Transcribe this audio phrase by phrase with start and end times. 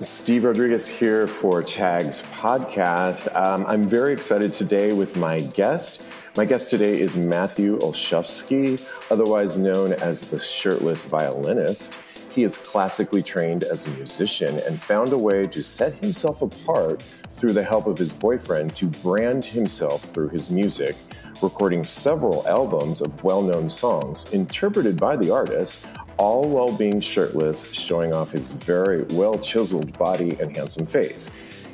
[0.00, 3.34] Steve Rodriguez here for Tags Podcast.
[3.34, 6.06] Um, I'm very excited today with my guest.
[6.36, 11.98] My guest today is Matthew Olszewski, otherwise known as the shirtless violinist.
[12.28, 17.00] He is classically trained as a musician and found a way to set himself apart
[17.30, 20.94] through the help of his boyfriend to brand himself through his music,
[21.40, 25.86] recording several albums of well known songs interpreted by the artist
[26.16, 31.30] all while being shirtless, showing off his very well chiseled body and handsome face.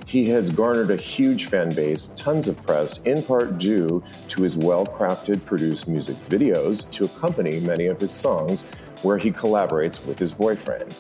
[0.07, 4.57] He has garnered a huge fan base, tons of press, in part due to his
[4.57, 8.65] well crafted, produced music videos to accompany many of his songs,
[9.03, 10.95] where he collaborates with his boyfriend.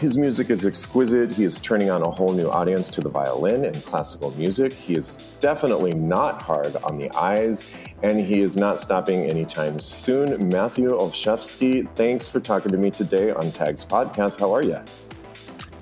[0.00, 1.30] His music is exquisite.
[1.30, 4.72] He is turning on a whole new audience to the violin and classical music.
[4.72, 7.70] He is definitely not hard on the eyes,
[8.02, 10.48] and he is not stopping anytime soon.
[10.48, 14.40] Matthew Olszewski, thanks for talking to me today on Tags Podcast.
[14.40, 14.78] How are you?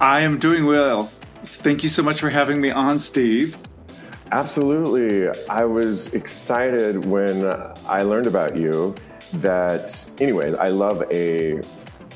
[0.01, 1.13] I am doing well.
[1.45, 3.57] Thank you so much for having me on, Steve.
[4.33, 5.29] Absolutely.
[5.49, 7.47] I was excited when
[7.87, 8.97] I learned about you
[9.35, 11.61] that anyway, I love a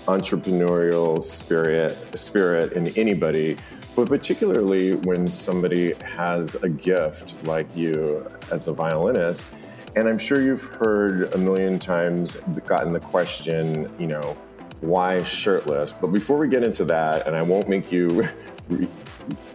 [0.06, 3.56] entrepreneurial spirit spirit in anybody
[3.95, 9.55] but particularly when somebody has a gift like you as a violinist.
[9.95, 12.36] And i'm sure you've heard a million times
[12.67, 14.36] gotten the question you know
[14.80, 15.92] why shirtless?
[15.92, 18.28] But before we get into that and i won't make you
[18.69, 18.89] re-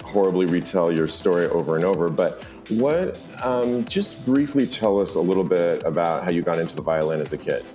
[0.03, 5.19] horribly retell your story over and over but what um, just briefly tell us a
[5.19, 7.65] little bit about how you got into the violin as a kid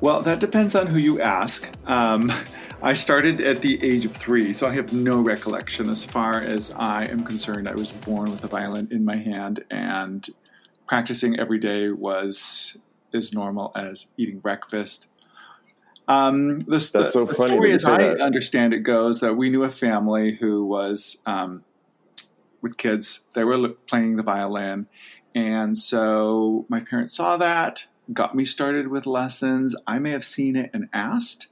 [0.00, 1.70] well, that depends on who you ask.
[1.86, 2.32] Um,
[2.82, 6.72] I started at the age of three, so I have no recollection as far as
[6.72, 7.68] I am concerned.
[7.68, 10.28] I was born with a violin in my hand, and
[10.86, 12.76] practicing every day was
[13.14, 15.06] as normal as eating breakfast.
[16.06, 17.52] Um, this, That's the, so the funny.
[17.52, 18.20] story, as I that.
[18.20, 21.64] understand it, goes that we knew a family who was um,
[22.60, 23.26] with kids.
[23.34, 24.86] They were playing the violin,
[25.34, 29.74] and so my parents saw that got me started with lessons.
[29.86, 31.48] I may have seen it and asked.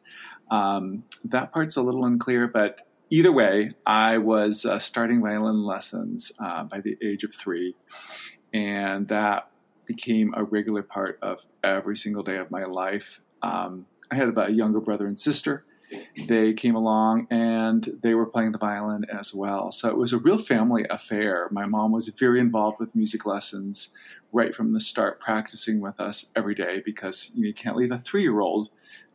[0.50, 6.32] Um, that part's a little unclear, but either way, I was uh, starting violin lessons
[6.38, 7.74] uh, by the age of three,
[8.52, 9.50] and that
[9.86, 13.20] became a regular part of every single day of my life.
[13.42, 15.64] Um, I had about a younger brother and sister.
[16.26, 19.72] They came along and they were playing the violin as well.
[19.72, 21.48] So it was a real family affair.
[21.50, 23.92] My mom was very involved with music lessons
[24.32, 28.22] right from the start practicing with us every day because you, can't leave a three
[28.22, 28.70] year old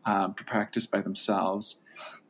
[0.06, 1.82] um, to practice by themselves.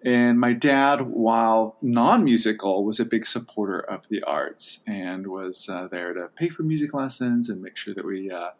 [0.03, 5.69] And my dad, while non musical, was a big supporter of the arts and was
[5.69, 8.51] uh, there to pay for music lessons and make sure that we uh,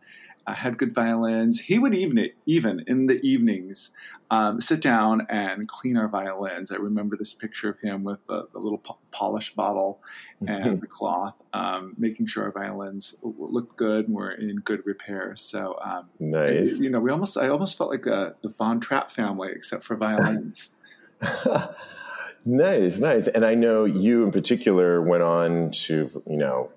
[0.50, 1.62] uh, had good violins.
[1.62, 3.92] He would even, even in the evenings,
[4.32, 6.72] um, sit down and clean our violins.
[6.72, 10.02] I remember this picture of him with the, the little po- polish bottle
[10.46, 15.36] and the cloth, um, making sure our violins looked good and were in good repair.
[15.36, 16.80] So um, nice.
[16.80, 19.96] You know, we almost I almost felt like a, the Von Trapp family, except for
[19.96, 20.76] violins.
[22.46, 23.28] nice, nice.
[23.28, 26.72] And I know you in particular went on to you know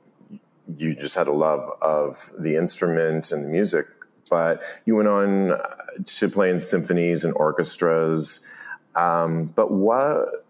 [0.76, 3.86] you just had a love of the instrument and the music,
[4.30, 5.58] but you went on
[6.06, 8.40] to play in symphonies and orchestras.
[8.94, 10.46] Um, but what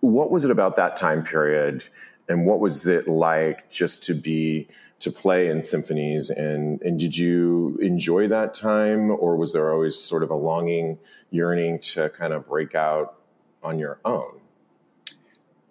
[0.00, 1.88] what was it about that time period
[2.28, 4.68] and what was it like just to be
[5.00, 9.96] to play in symphonies and and did you enjoy that time or was there always
[9.96, 10.98] sort of a longing
[11.30, 13.16] yearning to kind of break out
[13.62, 14.40] on your own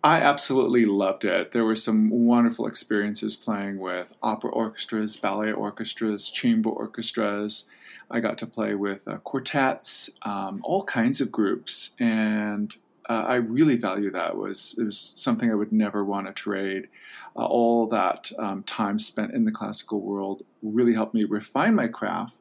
[0.04, 1.54] I absolutely loved it.
[1.54, 7.70] There were some wonderful experiences playing with opera orchestras, ballet orchestras, chamber orchestras.
[8.12, 12.76] I got to play with uh, quartets, um, all kinds of groups, and
[13.08, 14.32] uh, I really value that.
[14.32, 16.90] It was it was something I would never want to trade.
[17.36, 21.88] Uh, all that um, time spent in the classical world really helped me refine my
[21.88, 22.34] craft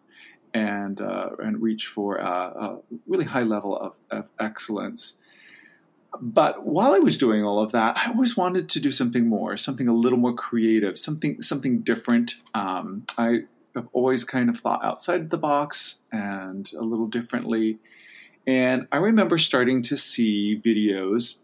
[0.52, 5.18] and uh, and reach for a, a, really high level of, of excellence.
[6.20, 9.56] But while I was doing all of that, I always wanted to do something more,
[9.56, 12.34] something a little more creative, something something different.
[12.54, 13.44] Um, I
[13.75, 17.78] have always kind of thought outside the box and a little differently.
[18.46, 21.38] And I remember starting to see videos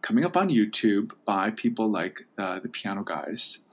[0.00, 3.64] coming up on YouTube by people like uh, the piano guys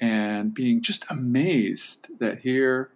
[0.00, 2.90] and being just amazed that here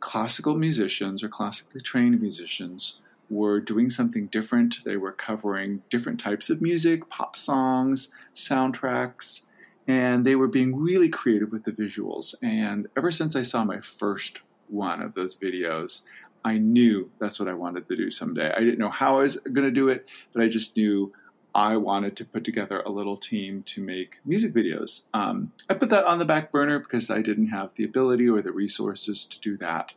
[0.00, 3.00] classical musicians or classically trained musicians
[3.30, 4.84] were doing something different.
[4.84, 9.46] They were covering different types of music, pop songs, soundtracks,
[9.86, 12.34] and they were being really creative with the visuals.
[12.42, 16.02] And ever since I saw my first one of those videos,
[16.44, 18.52] I knew that's what I wanted to do someday.
[18.54, 21.12] I didn't know how I was going to do it, but I just knew
[21.54, 25.06] I wanted to put together a little team to make music videos.
[25.14, 28.42] Um, I put that on the back burner because I didn't have the ability or
[28.42, 29.94] the resources to do that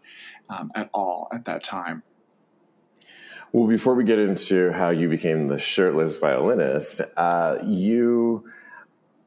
[0.49, 2.03] um, at all at that time.
[3.53, 8.49] Well, before we get into how you became the shirtless violinist, uh, you.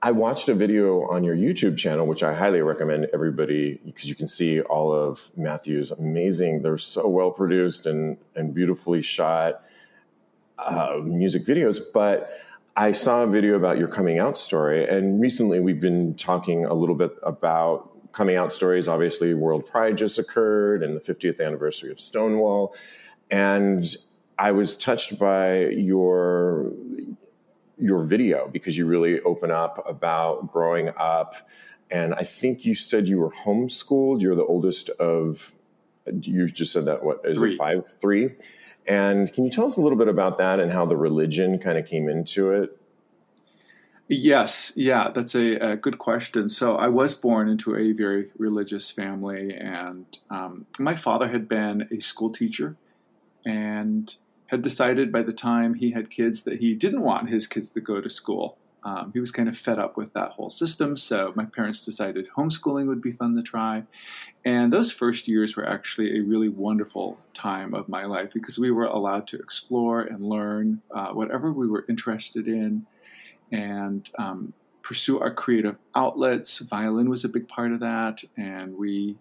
[0.03, 4.15] I watched a video on your YouTube channel, which I highly recommend everybody because you
[4.15, 6.62] can see all of Matthew's amazing.
[6.62, 9.62] They're so well produced and and beautifully shot
[10.59, 11.79] uh, music videos.
[11.93, 12.41] But
[12.77, 16.73] I saw a video about your coming out story, and recently we've been talking a
[16.73, 18.88] little bit about coming out stories.
[18.88, 22.75] Obviously, World Pride just occurred, and the 50th anniversary of Stonewall,
[23.31, 23.94] and
[24.38, 26.72] I was touched by your
[27.78, 31.34] your video because you really open up about growing up.
[31.90, 34.22] And I think you said you were homeschooled.
[34.22, 35.54] You're the oldest of,
[36.20, 37.54] you just said that, what is three.
[37.54, 38.31] it, five, three?
[38.86, 41.78] And can you tell us a little bit about that and how the religion kind
[41.78, 42.78] of came into it?
[44.06, 46.50] Yes, yeah, that's a, a, good question.
[46.50, 51.88] So I was born into a very religious family, and um, my father had been
[51.90, 52.76] a school teacher
[53.46, 54.14] and
[54.46, 57.81] had decided by the time he had kids that he didn't want his kids to
[57.81, 58.58] go to school.
[58.85, 62.29] Um, he was kind of fed up with that whole system, so my parents decided
[62.37, 63.85] homeschooling would be fun to try.
[64.44, 68.70] And those first years were actually a really wonderful time of my life because we
[68.70, 72.85] were allowed to explore and learn uh, whatever we were interested in
[73.50, 74.52] and um,
[74.82, 76.58] pursue our creative outlets.
[76.58, 79.17] Violin was a big part of that, and we,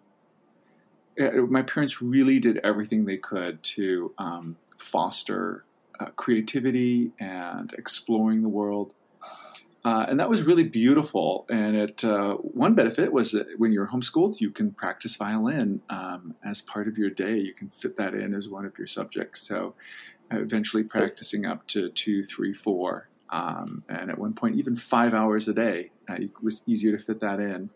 [1.17, 5.65] uh, my parents really did everything they could to um, foster
[5.99, 8.93] uh, creativity and exploring the world.
[9.85, 11.45] Uh, and that was really beautiful.
[11.49, 16.35] And it, uh, one benefit was that when you're homeschooled, you can practice violin um,
[16.43, 17.37] as part of your day.
[17.37, 19.45] You can fit that in as one of your subjects.
[19.45, 19.75] So,
[20.31, 25.47] eventually practicing up to two, three, four, um, and at one point even five hours
[25.47, 25.91] a day.
[26.09, 27.69] Uh, it was easier to fit that in.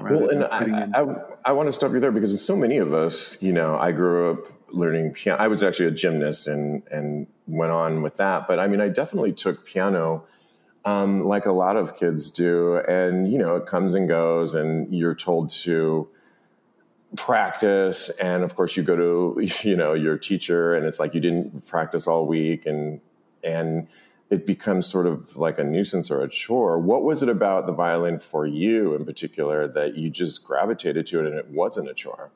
[0.00, 0.94] Well, and I, in.
[0.94, 1.04] I,
[1.46, 4.30] I, want to stop you there because so many of us, you know, I grew
[4.30, 5.42] up learning piano.
[5.42, 8.46] I was actually a gymnast and and went on with that.
[8.48, 10.24] But I mean, I definitely took piano
[10.84, 12.78] um, like a lot of kids do.
[12.78, 16.08] And, you know, it comes and goes, and you're told to
[17.16, 18.10] practice.
[18.20, 21.66] And of course, you go to, you know, your teacher, and it's like you didn't
[21.66, 22.66] practice all week.
[22.66, 23.00] And,
[23.44, 23.88] and,
[24.30, 26.78] it becomes sort of like a nuisance or a chore.
[26.78, 31.18] What was it about the violin for you in particular that you just gravitated to
[31.18, 32.30] it and it wasn't a chore?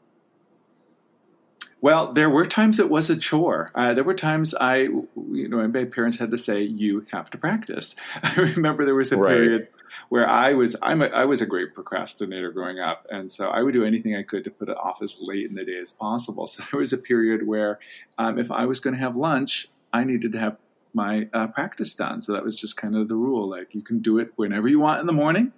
[1.84, 3.70] Well, there were times it was a chore.
[3.74, 7.36] Uh, there were times I, you know, my parents had to say, "You have to
[7.36, 9.28] practice." I remember there was a right.
[9.28, 9.68] period
[10.08, 13.60] where I was, I'm a, I was a great procrastinator growing up, and so I
[13.60, 15.92] would do anything I could to put it off as late in the day as
[15.92, 16.46] possible.
[16.46, 17.78] So there was a period where,
[18.16, 20.56] um, if I was going to have lunch, I needed to have
[20.94, 22.22] my uh, practice done.
[22.22, 23.46] So that was just kind of the rule.
[23.46, 25.52] Like you can do it whenever you want in the morning,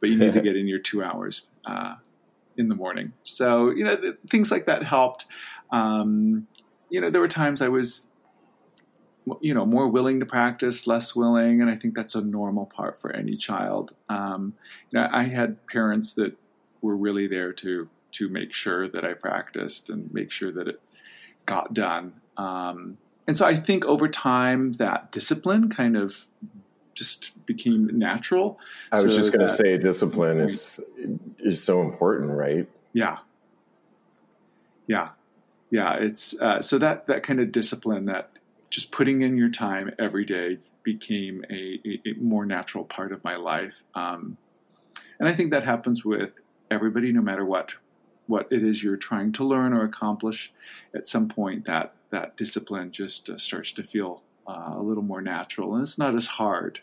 [0.00, 1.94] but you need to get in your two hours uh,
[2.56, 3.12] in the morning.
[3.22, 5.26] So you know th- things like that helped.
[5.70, 6.46] Um,
[6.92, 8.08] you know, there were times I was,
[9.40, 13.00] you know, more willing to practice, less willing, and I think that's a normal part
[13.00, 13.94] for any child.
[14.10, 14.54] Um,
[14.90, 16.36] you know, I had parents that
[16.82, 20.80] were really there to to make sure that I practiced and make sure that it
[21.46, 22.20] got done.
[22.36, 26.26] Um, and so I think over time that discipline kind of
[26.94, 28.58] just became natural.
[28.90, 30.80] I was so just going to say discipline is
[31.38, 32.68] is so important, right?
[32.92, 33.18] Yeah.
[34.86, 35.10] Yeah
[35.72, 38.30] yeah, it's uh, so that that kind of discipline, that
[38.68, 43.24] just putting in your time every day, became a, a, a more natural part of
[43.24, 43.82] my life.
[43.94, 44.36] Um,
[45.18, 46.32] and I think that happens with
[46.70, 47.72] everybody, no matter what
[48.26, 50.52] what it is you're trying to learn or accomplish.
[50.94, 55.22] At some point, that that discipline just uh, starts to feel uh, a little more
[55.22, 56.80] natural, and it's not as hard.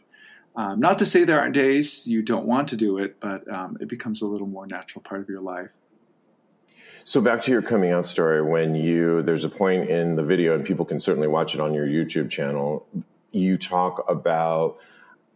[0.56, 3.78] Um, not to say there aren't days you don't want to do it, but um,
[3.80, 5.70] it becomes a little more natural part of your life.
[7.04, 10.56] So back to your coming out story, when you there's a point in the video,
[10.56, 12.86] and people can certainly watch it on your YouTube channel.
[13.32, 14.78] You talk about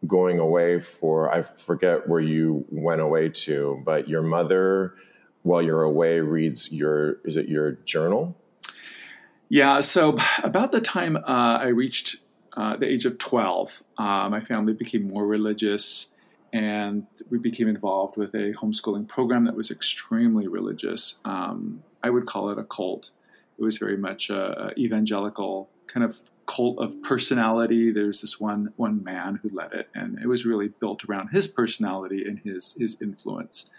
[0.06, 4.96] going away for I forget where you went away to, but your mother,
[5.44, 8.36] while you're away, reads your is it your journal?
[9.54, 9.82] Yeah.
[9.82, 12.18] So about the time uh, I reached
[12.58, 16.10] uh, the age of twelve, uh, my family became more religious
[16.52, 21.20] and we became involved with a homeschooling program that was extremely religious.
[21.26, 23.12] Um, I would call it a cult.
[23.58, 27.92] It was very much a, evangelical kind of cult of personality.
[27.92, 31.46] There's this one one man who led it, and it was really built around his
[31.46, 33.70] personality and his his influence.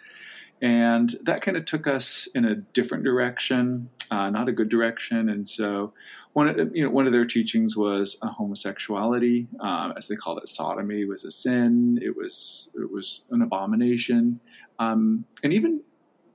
[0.63, 5.29] and that kind of took us in a different direction, uh, not a good direction.
[5.29, 5.93] And so,
[6.33, 10.39] one of you know one of their teachings was uh, homosexuality, uh, as they called
[10.39, 11.99] it, sodomy was a sin.
[12.03, 14.41] It was it was an abomination,
[14.79, 15.83] um, and even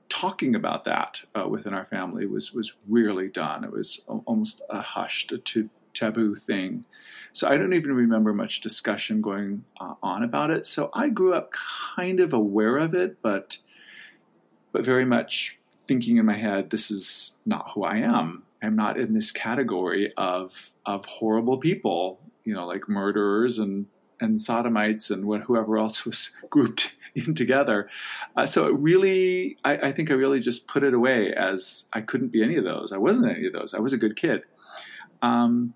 [0.08, 3.64] talking about that uh, within our family was was rarely done.
[3.64, 6.84] It was almost a hushed to taboo thing.
[7.32, 10.66] So I don't even remember much discussion going uh, on about it.
[10.66, 13.58] So I grew up kind of aware of it, but
[14.72, 15.59] but very much
[15.90, 18.44] thinking in my head, this is not who I am.
[18.62, 23.86] I'm not in this category of of horrible people, you know, like murderers and
[24.20, 27.90] and sodomites and what, whoever else was grouped in together.
[28.36, 32.02] Uh, so it really, I, I, think I really just put it away as I
[32.02, 32.92] couldn't be any of those.
[32.92, 33.74] I wasn't any of those.
[33.74, 34.44] I was a good kid.
[35.22, 35.74] Um,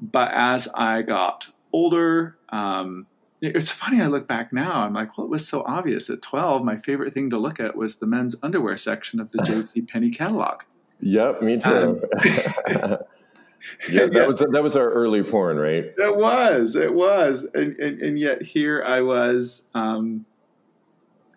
[0.00, 3.06] but as I got older, um,
[3.40, 4.00] it's funny.
[4.00, 4.82] I look back now.
[4.82, 6.08] I'm like, well, it was so obvious.
[6.08, 9.42] At 12, my favorite thing to look at was the men's underwear section of the
[9.44, 9.82] J.C.
[9.82, 10.62] Penney catalog.
[11.00, 11.70] Yep, me too.
[11.70, 12.02] Um,
[13.88, 15.92] yeah, that was that was our early porn, right?
[15.96, 20.24] It was, it was, and and, and yet here I was, um,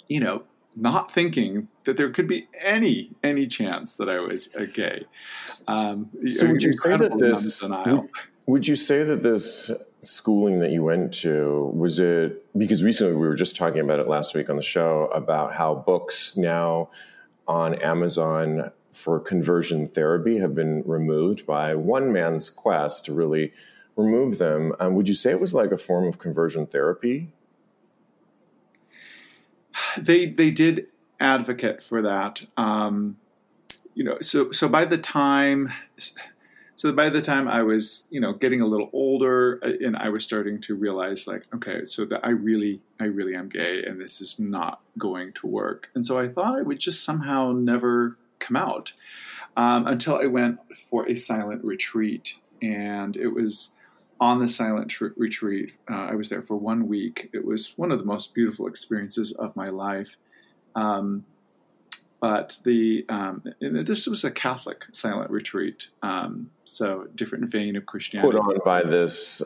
[0.08, 0.44] you know,
[0.78, 5.06] not thinking that there could be any any chance that I was a gay.
[5.68, 7.64] Um, so would you say that this?
[8.46, 13.28] Would you say that this schooling that you went to was it because recently we
[13.28, 16.90] were just talking about it last week on the show about how books now
[17.48, 23.52] on Amazon for conversion therapy have been removed by one man's quest to really
[23.96, 24.74] remove them.
[24.80, 27.32] Um, would you say it was like a form of conversion therapy?
[29.98, 30.88] They they did
[31.20, 32.46] advocate for that.
[32.58, 33.18] Um,
[33.94, 35.72] you know, so so by the time
[36.80, 40.08] so by the time I was, you know, getting a little older, uh, and I
[40.08, 44.00] was starting to realize, like, okay, so that I really, I really am gay, and
[44.00, 45.90] this is not going to work.
[45.94, 48.94] And so I thought I would just somehow never come out
[49.58, 53.74] um, until I went for a silent retreat, and it was
[54.22, 55.74] on the silent tr- retreat.
[55.92, 57.30] Uh, I was there for one week.
[57.34, 60.16] It was one of the most beautiful experiences of my life.
[60.76, 61.26] Um,
[62.20, 68.32] but the um, this was a Catholic silent retreat, um, so different vein of Christianity.
[68.32, 69.42] Put on by this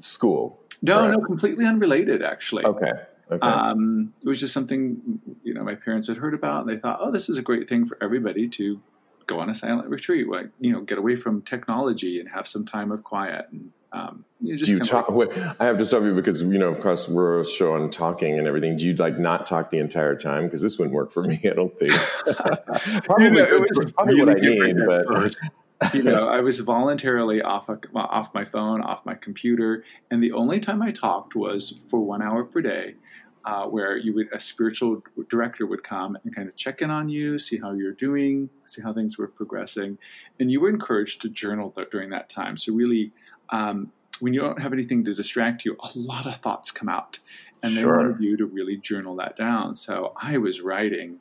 [0.00, 0.60] school.
[0.80, 2.64] No, no, completely unrelated, actually.
[2.64, 2.92] Okay.
[3.30, 3.46] Okay.
[3.46, 6.98] Um, it was just something you know my parents had heard about, and they thought,
[7.02, 8.80] "Oh, this is a great thing for everybody to
[9.28, 12.66] go on a silent retreat, like you know, get away from technology and have some
[12.66, 15.08] time of quiet." And um, you do you talk?
[15.08, 17.74] Like, wait, I have to stop you because you know, of course, we're a show
[17.74, 18.76] on talking and everything.
[18.76, 20.44] Do you like not talk the entire time?
[20.44, 21.40] Because this wouldn't work for me.
[21.44, 21.92] I don't think.
[23.04, 25.94] probably, you know, it was probably really what I need, but.
[25.94, 30.32] you know, I was voluntarily off a, off my phone, off my computer, and the
[30.32, 32.96] only time I talked was for one hour per day,
[33.44, 37.08] uh, where you would a spiritual director would come and kind of check in on
[37.08, 39.98] you, see how you're doing, see how things were progressing,
[40.38, 42.56] and you were encouraged to journal during that time.
[42.56, 43.12] So really
[43.50, 47.20] um, when you don't have anything to distract you, a lot of thoughts come out,
[47.62, 47.82] and sure.
[47.82, 49.76] they wanted you to really journal that down.
[49.76, 51.18] So I was writing,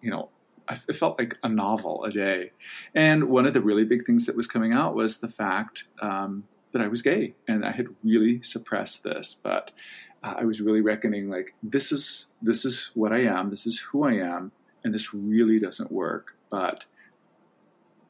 [0.00, 0.28] you know,
[0.88, 2.52] it felt like a novel a day.
[2.94, 6.44] And one of the really big things that was coming out was the fact um,
[6.72, 9.70] that I was gay, and I had really suppressed this, but.
[10.22, 14.04] I was really reckoning like this is this is what I am, this is who
[14.04, 14.52] I am,
[14.84, 16.36] and this really doesn't work.
[16.50, 16.84] But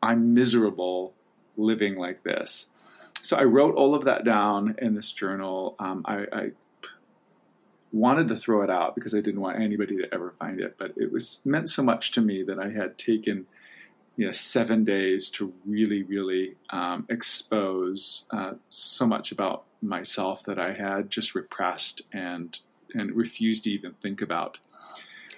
[0.03, 1.15] I'm miserable
[1.57, 2.71] living like this
[3.23, 5.77] so I wrote all of that down in this journal.
[5.79, 6.51] Um, I, I,
[7.93, 10.93] wanted to throw it out because I didn't want anybody to ever find it, but
[10.97, 13.47] it was meant so much to me that I had taken
[14.17, 20.59] you know seven days to really really um, expose uh, so much about myself that
[20.59, 22.59] I had just repressed and
[22.93, 24.59] and refused to even think about.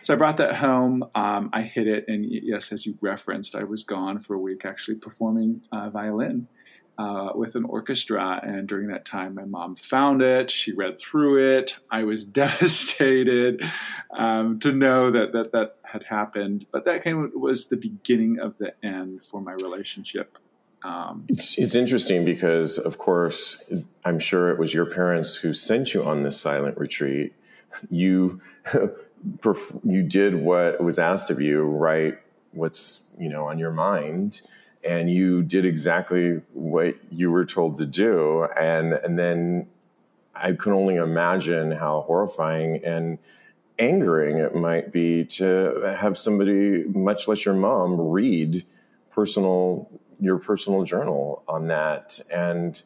[0.00, 1.04] So I brought that home.
[1.14, 4.64] Um, I hid it, and yes, as you referenced, I was gone for a week
[4.64, 6.49] actually performing uh, violin
[6.99, 8.40] uh, with an orchestra.
[8.42, 10.50] And during that time, my mom found it.
[10.50, 11.78] She read through it.
[11.90, 13.62] I was devastated
[14.16, 16.66] um, to know that, that that had happened.
[16.72, 20.38] But that of was the beginning of the end for my relationship.
[20.85, 23.62] Um, it's, it's interesting because, of course,
[24.05, 27.35] I'm sure it was your parents who sent you on this silent retreat.
[27.91, 28.41] You
[29.85, 32.19] you did what was asked of you, right?
[32.53, 34.43] What's you know on your mind
[34.85, 39.67] and you did exactly what you were told to do and and then
[40.35, 43.19] i can only imagine how horrifying and
[43.79, 48.65] angering it might be to have somebody much less your mom read
[49.11, 49.89] personal
[50.21, 52.83] your personal journal on that and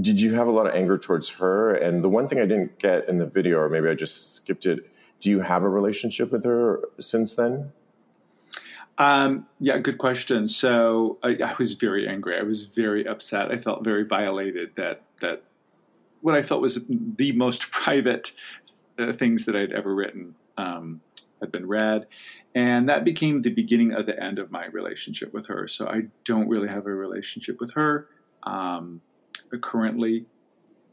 [0.00, 2.78] did you have a lot of anger towards her and the one thing i didn't
[2.78, 4.90] get in the video or maybe i just skipped it
[5.24, 7.72] Do you have a relationship with her since then?
[8.98, 10.48] Um, yeah, good question.
[10.48, 12.38] So I, I, was very angry.
[12.38, 13.50] I was very upset.
[13.50, 15.42] I felt very violated that that
[16.20, 18.32] what I felt was the most private
[18.98, 21.00] uh, things that I'd ever written um,
[21.40, 22.06] had been read,
[22.54, 25.66] and that became the beginning of the end of my relationship with her.
[25.66, 28.08] So I don't really have a relationship with her
[28.44, 29.00] um,
[29.60, 30.26] currently.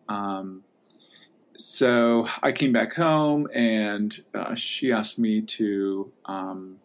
[0.09, 0.63] Um,
[1.57, 6.77] so I came back home, and uh, she asked me to um,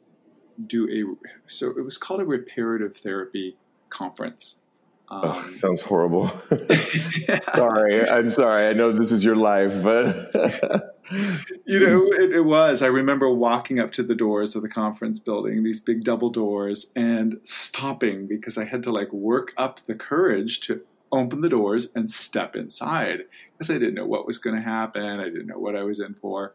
[0.66, 1.50] do a.
[1.50, 3.56] So it was called a reparative therapy
[3.88, 4.60] conference.
[5.08, 6.28] Um, oh, sounds horrible.
[7.54, 8.66] sorry, I'm sorry.
[8.66, 10.94] I know this is your life, but
[11.64, 12.82] you know, it, it, was.
[12.82, 16.90] I remember walking up to the doors of the conference building, these big double doors,
[16.96, 20.82] and stopping because I had to like work up the courage to
[21.12, 23.20] open the doors and step inside
[23.52, 25.20] because I didn't know what was going to happen.
[25.20, 26.54] I didn't know what I was in for.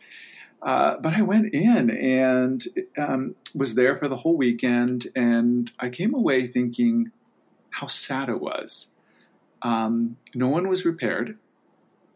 [0.61, 2.63] Uh, but I went in and
[2.97, 7.11] um, was there for the whole weekend, and I came away thinking
[7.71, 8.91] how sad it was.
[9.61, 11.37] Um, no one was repaired.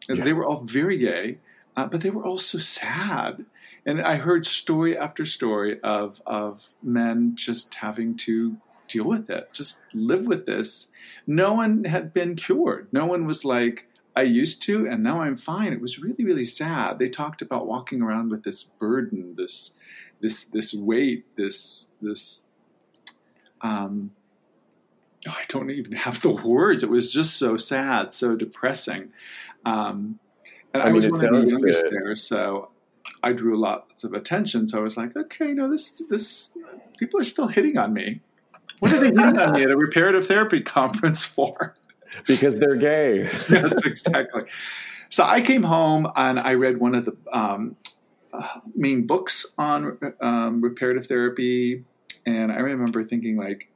[0.08, 0.22] Yeah.
[0.22, 1.38] They were all very gay
[1.76, 3.44] uh, but they were also sad.
[3.84, 8.56] And I heard story after story of of men just having to
[8.88, 10.90] deal with it, just live with this.
[11.26, 12.88] No one had been cured.
[12.92, 15.72] No one was like, I used to, and now I'm fine.
[15.72, 16.98] It was really, really sad.
[16.98, 19.74] They talked about walking around with this burden, this,
[20.20, 22.46] this, this weight, this, this.
[23.60, 24.12] Um,
[25.28, 26.82] oh, I don't even have the words.
[26.82, 29.12] It was just so sad, so depressing.
[29.64, 30.18] Um,
[30.76, 31.92] and I, I mean, was one of the youngest good.
[31.92, 32.70] there, so
[33.22, 34.66] I drew lots of attention.
[34.66, 36.52] So I was like, okay, no, this this
[36.98, 38.20] people are still hitting on me.
[38.80, 41.74] What are they hitting on me at a reparative therapy conference for?
[42.26, 43.22] Because they're gay.
[43.50, 44.42] yes, exactly.
[45.10, 47.76] So I came home and I read one of the um,
[48.32, 51.84] uh, main books on um, reparative therapy,
[52.24, 53.70] and I remember thinking like,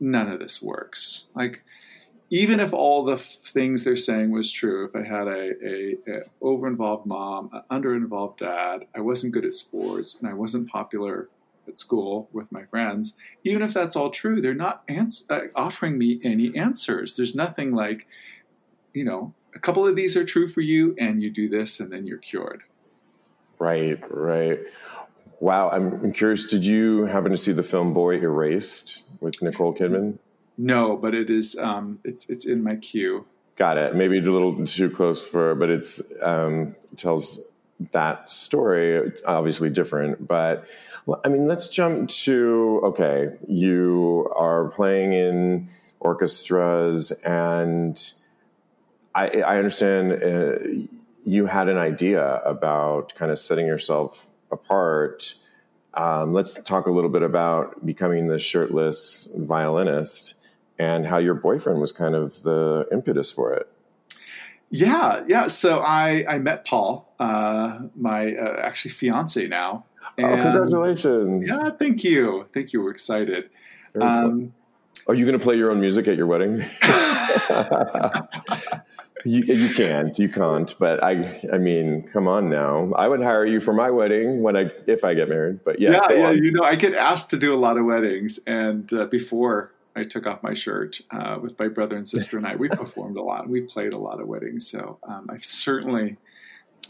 [0.00, 1.26] none of this works.
[1.34, 1.64] Like
[2.34, 6.22] even if all the things they're saying was true, if I had a, a, a
[6.42, 10.68] over involved mom, an under involved dad, I wasn't good at sports, and I wasn't
[10.68, 11.28] popular
[11.68, 15.96] at school with my friends, even if that's all true, they're not ans- uh, offering
[15.96, 17.16] me any answers.
[17.16, 18.08] There's nothing like,
[18.92, 21.92] you know, a couple of these are true for you, and you do this, and
[21.92, 22.64] then you're cured.
[23.60, 24.58] Right, right.
[25.38, 26.46] Wow, I'm curious.
[26.46, 30.18] Did you happen to see the film Boy Erased with Nicole Kidman?
[30.56, 31.56] No, but it is.
[31.56, 33.26] Um, it's it's in my queue.
[33.56, 33.94] Got it.
[33.94, 37.40] Maybe a little too close for, but it's um, tells
[37.92, 39.12] that story.
[39.26, 40.66] Obviously different, but
[41.24, 43.36] I mean, let's jump to okay.
[43.48, 45.68] You are playing in
[46.00, 48.00] orchestras, and
[49.14, 50.86] I, I understand uh,
[51.24, 55.34] you had an idea about kind of setting yourself apart.
[55.94, 60.34] Um, let's talk a little bit about becoming the shirtless violinist
[60.78, 63.68] and how your boyfriend was kind of the impetus for it.
[64.70, 65.46] Yeah, yeah.
[65.46, 69.84] So I I met Paul, uh, my uh, actually fiance now.
[70.02, 71.48] Oh, and, oh, congratulations!
[71.48, 72.82] Yeah, thank you, thank you.
[72.82, 73.50] We're excited.
[74.00, 74.52] Um,
[75.06, 76.54] Are you going to play your own music at your wedding?
[79.24, 80.74] you, you can't, you can't.
[80.78, 82.92] But I, I mean, come on now.
[82.94, 85.60] I would hire you for my wedding when I, if I get married.
[85.64, 86.30] But yeah, yeah, yeah.
[86.30, 90.02] You know, I get asked to do a lot of weddings, and uh, before I
[90.02, 92.56] took off my shirt uh, with my brother and sister and I.
[92.56, 93.48] We performed a lot.
[93.48, 94.68] We played a lot of weddings.
[94.68, 96.16] So um, I've certainly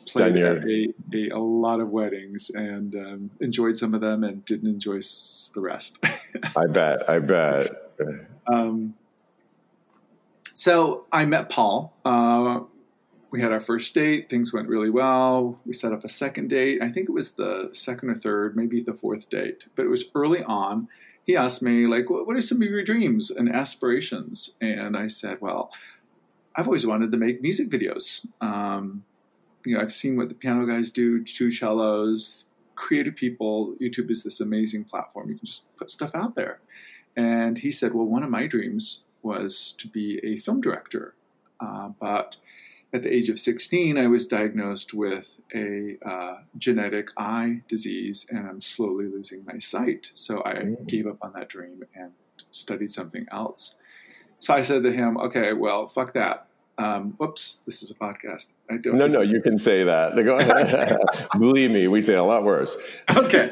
[0.07, 4.69] played a, a, a, lot of weddings and um, enjoyed some of them and didn't
[4.69, 5.01] enjoy
[5.55, 5.99] the rest.
[6.57, 7.09] I bet.
[7.09, 7.91] I bet.
[8.47, 8.95] Um,
[10.55, 11.95] so I met Paul.
[12.05, 12.61] Uh,
[13.31, 14.31] we had our first date.
[14.31, 15.59] Things went really well.
[15.67, 16.81] We set up a second date.
[16.81, 20.05] I think it was the second or third, maybe the fourth date, but it was
[20.15, 20.89] early on
[21.25, 24.57] he asked me like what are some of your dreams and aspirations?
[24.61, 25.71] And i said well
[26.57, 28.27] i've always wanted to make music videos.
[28.41, 29.05] Um,
[29.65, 33.77] you know i've seen what the piano guys do two cellos creative people.
[33.81, 35.29] Youtube is this amazing platform.
[35.29, 36.59] You can just put stuff out there.
[37.17, 41.15] And he said well one of my dreams was to be a film director
[41.61, 42.37] uh, but
[42.95, 48.49] at the age of 16, I was diagnosed with a uh, genetic eye disease and
[48.49, 50.13] I'm slowly losing my sight.
[50.15, 50.87] So I mm.
[50.87, 52.13] gave up on that dream and
[52.53, 53.75] studied something else.
[54.39, 56.47] So I said to him, okay, well, fuck that.
[56.79, 58.53] Um, whoops, this is a podcast.
[58.71, 58.97] I don't.
[58.97, 60.15] No, no, you can say that.
[60.17, 60.97] Go ahead.
[61.39, 62.77] Believe me, we say a lot worse.
[63.17, 63.51] okay,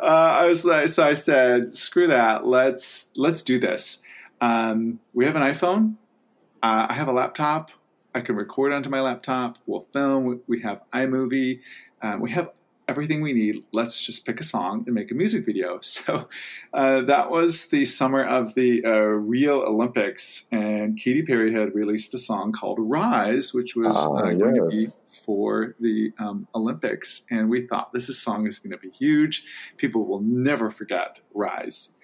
[0.00, 2.46] uh, I was like, so I said, screw that.
[2.46, 4.02] Let's let's do this.
[4.40, 5.96] Um, we have an iPhone.
[6.62, 7.70] Uh, I have a laptop.
[8.14, 9.58] I can record onto my laptop.
[9.66, 10.40] We'll film.
[10.46, 11.60] We have iMovie.
[12.00, 12.50] Um, we have
[12.86, 13.64] everything we need.
[13.72, 15.80] Let's just pick a song and make a music video.
[15.94, 16.28] So
[16.72, 22.12] uh, that was the summer of the uh, Rio Olympics, and Katy Perry had released
[22.14, 27.24] a song called "Rise," which was uh, Ah, going to be for the um, Olympics.
[27.30, 29.44] And we thought this song is going to be huge.
[29.76, 31.94] People will never forget "Rise."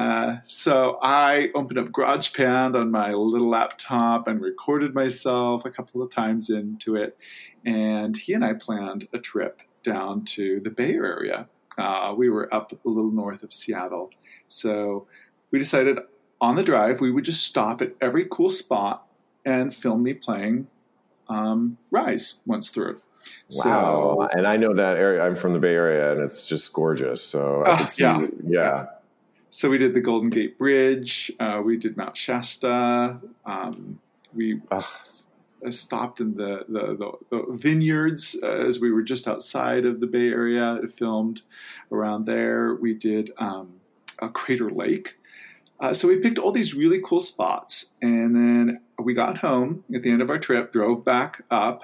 [0.00, 6.02] Uh, so I opened up GarageBand on my little laptop and recorded myself a couple
[6.02, 7.18] of times into it.
[7.66, 11.48] And he and I planned a trip down to the Bay Area.
[11.76, 14.10] Uh, we were up a little north of Seattle.
[14.48, 15.06] So
[15.50, 15.98] we decided
[16.40, 19.06] on the drive we would just stop at every cool spot
[19.44, 20.68] and film me playing
[21.28, 23.00] um, Rise once through.
[23.50, 24.28] Wow.
[24.30, 25.22] So, and I know that area.
[25.22, 27.22] I'm from the Bay Area, and it's just gorgeous.
[27.22, 28.26] So I Ah, could see, yeah.
[28.48, 28.86] yeah.
[29.50, 31.30] So we did the Golden Gate Bridge.
[31.38, 33.18] Uh, we did Mount Shasta.
[33.44, 33.98] Um,
[34.34, 34.76] we Ah.
[35.66, 40.00] uh, stopped in the, the, the, the vineyards uh, as we were just outside of
[40.00, 40.78] the Bay Area.
[40.96, 41.42] Filmed
[41.92, 42.74] around there.
[42.74, 43.74] We did um,
[44.20, 45.18] a Crater Lake.
[45.78, 50.02] Uh, so we picked all these really cool spots, and then we got home at
[50.02, 51.82] the end of our trip, drove back up,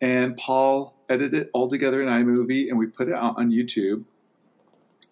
[0.00, 4.04] and Paul edited it all together in iMovie, and we put it out on YouTube.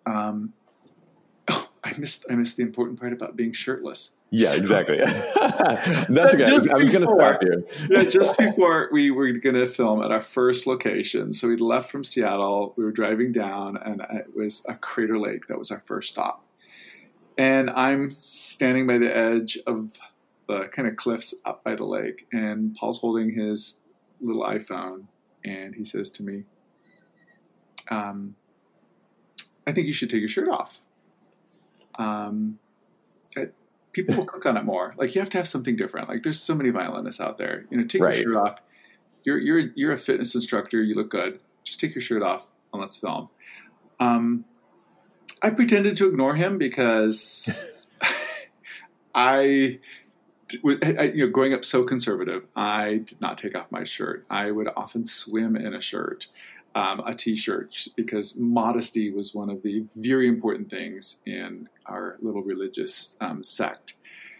[0.04, 0.52] Um,
[1.92, 4.16] I missed I missed the important part about being shirtless.
[4.30, 4.96] Yeah, exactly.
[4.98, 6.44] That's okay.
[6.44, 7.66] I was, Just I was going to stop you.
[7.90, 11.32] yeah, just before we were going to film at our first location.
[11.34, 12.72] So we left from Seattle.
[12.76, 15.48] We were driving down, and it was a Crater Lake.
[15.48, 16.44] That was our first stop.
[17.36, 19.98] And I'm standing by the edge of
[20.48, 23.80] the kind of cliffs up by the lake, and Paul's holding his
[24.20, 25.04] little iPhone,
[25.44, 26.44] and he says to me,
[27.90, 28.36] um,
[29.66, 30.80] "I think you should take your shirt off."
[31.98, 32.58] Um,
[33.92, 34.94] people will click on it more.
[34.96, 36.08] Like you have to have something different.
[36.08, 37.66] Like there's so many violinists out there.
[37.70, 38.14] You know, take Right.
[38.14, 38.58] your shirt off.
[39.24, 40.82] You're you're you're a fitness instructor.
[40.82, 41.40] You look good.
[41.64, 43.28] Just take your shirt off and let's film.
[44.00, 44.44] Um,
[45.42, 47.90] I pretended to ignore him because
[49.14, 49.78] I,
[50.64, 54.24] I, you know, growing up so conservative, I did not take off my shirt.
[54.30, 56.28] I would often swim in a shirt,
[56.74, 62.42] um, a t-shirt, because modesty was one of the very important things in our little
[62.42, 63.94] religious um, sect.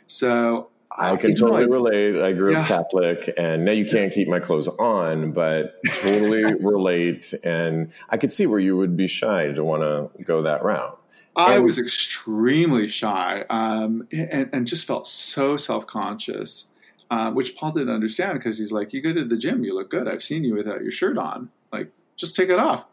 [0.07, 2.23] So I can totally I- relate.
[2.23, 7.33] I grew up Catholic, and now you can't keep my clothes on, but totally relate.
[7.45, 10.99] And I could see where you would be shy to want to go that route.
[11.35, 16.69] I And- was extremely shy um, and, and just felt so self conscious,
[17.11, 19.91] uh, which Paul didn't understand because he's like, You go to the gym, you look
[19.91, 20.07] good.
[20.07, 21.49] I've seen you without your shirt on.
[21.73, 22.85] Like, just take it off.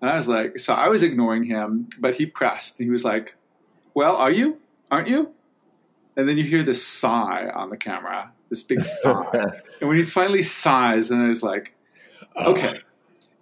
[0.00, 2.78] And I was like, So I was ignoring him, but he pressed.
[2.78, 3.36] He was like,
[3.94, 4.58] Well, are you?
[4.90, 5.32] Aren't you?
[6.16, 9.26] And then you hear this sigh on the camera, this big sigh.
[9.80, 11.74] and when he finally sighs, and I was like,
[12.36, 12.80] Okay.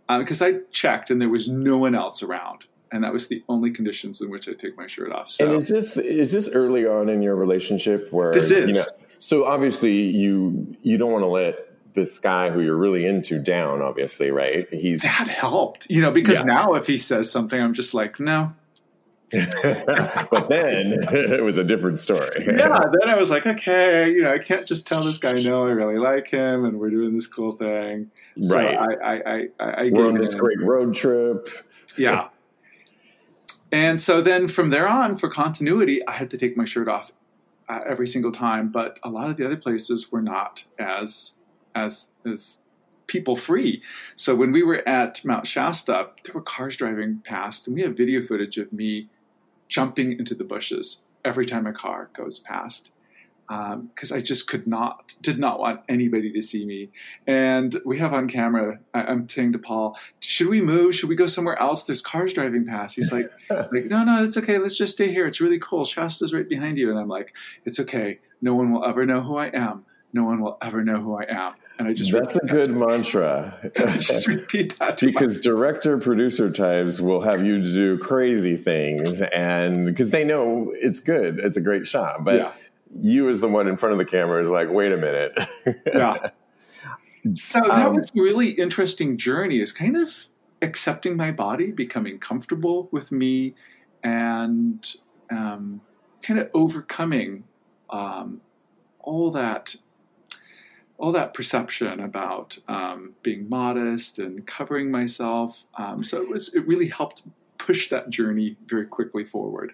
[0.09, 2.67] Uh, because I checked and there was no one else around.
[2.93, 5.29] And that was the only conditions in which I take my shirt off.
[5.31, 8.77] So And is this is this early on in your relationship where This you is.
[8.77, 13.39] know, so obviously you you don't want to let this guy who you're really into
[13.39, 14.67] down, obviously, right?
[14.73, 16.45] He's that helped, you know, because Yeah.
[16.45, 18.53] now if he says something, I'm just like, no.
[19.33, 22.45] but then it was a different story.
[22.47, 22.85] Yeah.
[23.01, 25.71] Then I was like, okay, you know, I can't just tell this guy no, I
[25.71, 28.11] really like him, and we're doing this cool thing.
[28.41, 28.77] So Right.
[28.77, 30.39] I, I, I, I, I We're on this in.
[30.39, 31.49] great road trip.
[31.97, 32.29] Yeah.
[33.73, 37.11] And so then from there on, for continuity, I had to take my shirt off
[37.69, 38.69] uh, every single time.
[38.71, 41.39] But a lot of the other places were not as
[41.75, 42.61] as as
[43.07, 43.83] people free.
[44.17, 47.97] So when we were at Mount Shasta, there were cars driving past, and we have
[47.97, 49.09] video footage of me
[49.69, 52.93] jumping into the bushes every time a car goes past
[53.49, 56.91] um, because I just could not, did not want anybody to see me.
[57.27, 60.95] And we have on camera, I, I'm saying to Paul, should we move?
[60.95, 61.85] Should we go somewhere else?
[61.85, 62.97] There's cars driving past.
[62.97, 64.59] He's like, like, no, no, it's okay.
[64.59, 65.27] Let's just stay here.
[65.27, 65.85] It's really cool.
[65.85, 66.91] Shasta's right behind you.
[66.91, 67.35] And I'm like,
[67.65, 68.21] it's okay.
[68.41, 69.85] No one will ever know who I am.
[70.13, 71.53] No one will ever know who I am.
[71.79, 73.59] And I just That's a good mantra.
[73.79, 79.85] I just repeat that because director producer types will have you do crazy things and
[79.87, 82.53] because they know it's good it's a great shot but Yeah.
[83.01, 85.33] you as the one in front of the camera is like wait a minute
[85.87, 86.31] yeah.
[87.35, 89.61] So that Um, was a really interesting journey.
[89.61, 90.29] Is kind of
[90.61, 93.55] accepting my body, becoming comfortable with me,
[94.03, 94.95] and
[95.31, 95.81] um,
[96.23, 97.45] kind of overcoming
[97.89, 98.43] um,
[99.01, 99.77] all that
[100.99, 105.65] all that perception about um, being modest and covering myself.
[105.77, 107.23] Um, so it was it really helped
[107.59, 109.73] push that journey very quickly forward.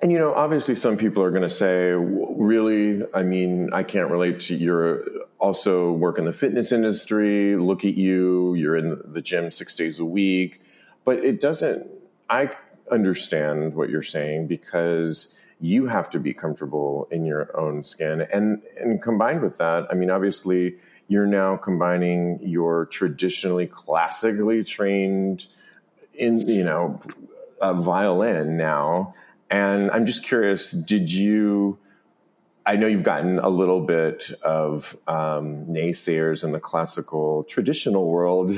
[0.00, 4.10] and you know obviously some people are going to say really i mean i can't
[4.10, 5.04] relate to you're
[5.38, 9.98] also work in the fitness industry look at you you're in the gym six days
[9.98, 10.62] a week
[11.04, 11.86] but it doesn't.
[12.28, 12.50] I
[12.90, 18.60] understand what you're saying because you have to be comfortable in your own skin, and
[18.78, 25.46] and combined with that, I mean, obviously, you're now combining your traditionally classically trained
[26.14, 27.00] in you know
[27.60, 29.14] violin now,
[29.50, 31.78] and I'm just curious, did you?
[32.66, 38.52] I know you've gotten a little bit of um, naysayers in the classical traditional world,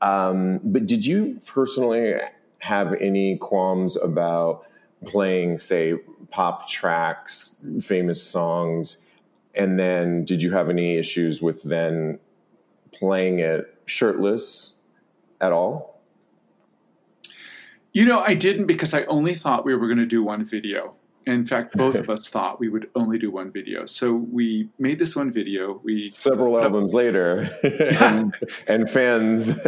[0.00, 2.14] um, but did you personally
[2.58, 4.64] have any qualms about
[5.04, 5.94] playing, say,
[6.30, 9.06] pop tracks, famous songs,
[9.54, 12.18] and then did you have any issues with then
[12.92, 14.76] playing it shirtless
[15.40, 16.00] at all?
[17.92, 20.94] You know, I didn't because I only thought we were going to do one video.
[21.26, 23.86] In fact, both of us thought we would only do one video.
[23.86, 25.80] So we made this one video.
[25.84, 28.34] We several albums later, and,
[28.66, 29.58] and, fans.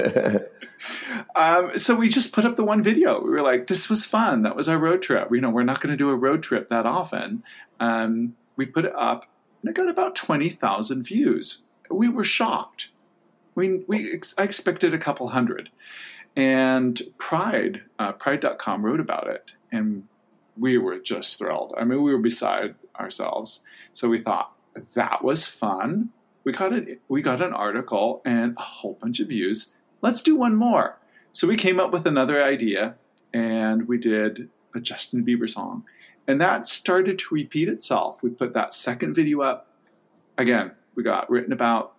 [1.34, 3.20] Um, so we just put up the one video.
[3.22, 4.42] We were like, "This was fun.
[4.42, 5.28] That was our road trip.
[5.30, 7.42] You know, we're not going to do a road trip that often."
[7.80, 9.26] Um, we put it up,
[9.62, 11.62] and it got about twenty thousand views.
[11.90, 12.90] We were shocked.
[13.54, 15.70] We we ex- I expected a couple hundred,
[16.34, 20.04] and Pride uh, Pride.com wrote about it, and
[20.58, 21.74] we were just thrilled.
[21.78, 23.62] I mean, we were beside ourselves.
[23.92, 24.52] So we thought
[24.94, 26.10] that was fun.
[26.44, 29.74] We got an we got an article and a whole bunch of views.
[30.02, 30.98] Let's do one more.
[31.32, 32.94] So we came up with another idea,
[33.32, 35.84] and we did a Justin Bieber song,
[36.26, 38.22] and that started to repeat itself.
[38.22, 39.68] We put that second video up.
[40.38, 41.96] Again, we got written about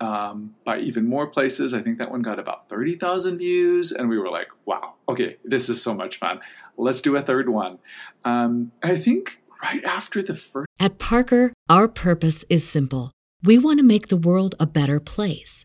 [0.00, 1.74] um, by even more places.
[1.74, 3.92] I think that one got about 30,000 views.
[3.92, 6.40] And we were like, wow, okay, this is so much fun.
[6.76, 7.78] Let's do a third one.
[8.24, 10.68] Um, I think right after the first.
[10.78, 13.12] At Parker, our purpose is simple.
[13.42, 15.64] We want to make the world a better place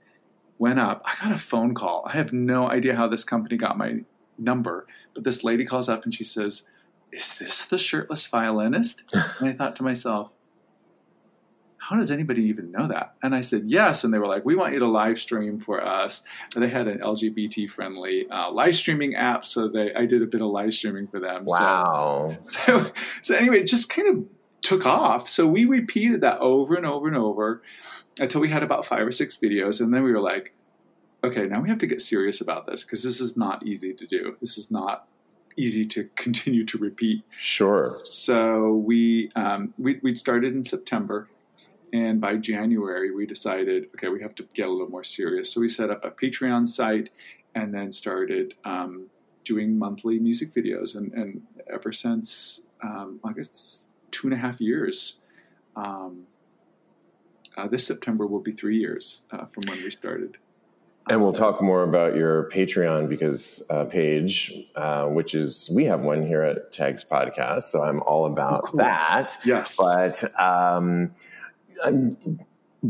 [0.61, 1.01] went up.
[1.03, 2.07] I got a phone call.
[2.07, 4.01] I have no idea how this company got my
[4.37, 6.67] number, but this lady calls up and she says,
[7.11, 9.03] "Is this the shirtless violinist?"
[9.39, 10.31] and I thought to myself,
[11.77, 13.15] how does anybody even know that?
[13.23, 14.03] And I said, yes.
[14.03, 16.23] And they were like, we want you to live stream for us.
[16.53, 19.43] And they had an LGBT friendly uh, live streaming app.
[19.43, 21.43] So they, I did a bit of live streaming for them.
[21.45, 22.37] Wow.
[22.43, 22.91] So, so,
[23.23, 24.25] so anyway, it just kind of
[24.61, 25.27] took off.
[25.27, 27.63] So we repeated that over and over and over
[28.19, 29.81] until we had about five or six videos.
[29.81, 30.53] And then we were like,
[31.23, 34.05] okay, now we have to get serious about this because this is not easy to
[34.05, 34.37] do.
[34.41, 35.07] This is not
[35.57, 37.23] easy to continue to repeat.
[37.39, 37.97] Sure.
[38.03, 41.29] So we um, we we started in September,
[41.93, 45.51] and by January, we decided, okay, we have to get a little more serious.
[45.53, 47.09] So we set up a Patreon site
[47.53, 49.07] and then started um,
[49.43, 50.95] doing monthly music videos.
[50.95, 55.19] And, and ever since, um, I guess, two and a half years,
[55.75, 56.27] um,
[57.57, 60.37] uh, this September will be three years uh, from when we started.
[61.09, 66.01] And we'll talk more about your Patreon because uh, page, uh, which is we have
[66.01, 68.77] one here at Tags Podcast, so I'm all about cool.
[68.77, 69.35] that.
[69.43, 71.11] Yes, but um,
[71.83, 72.39] I'm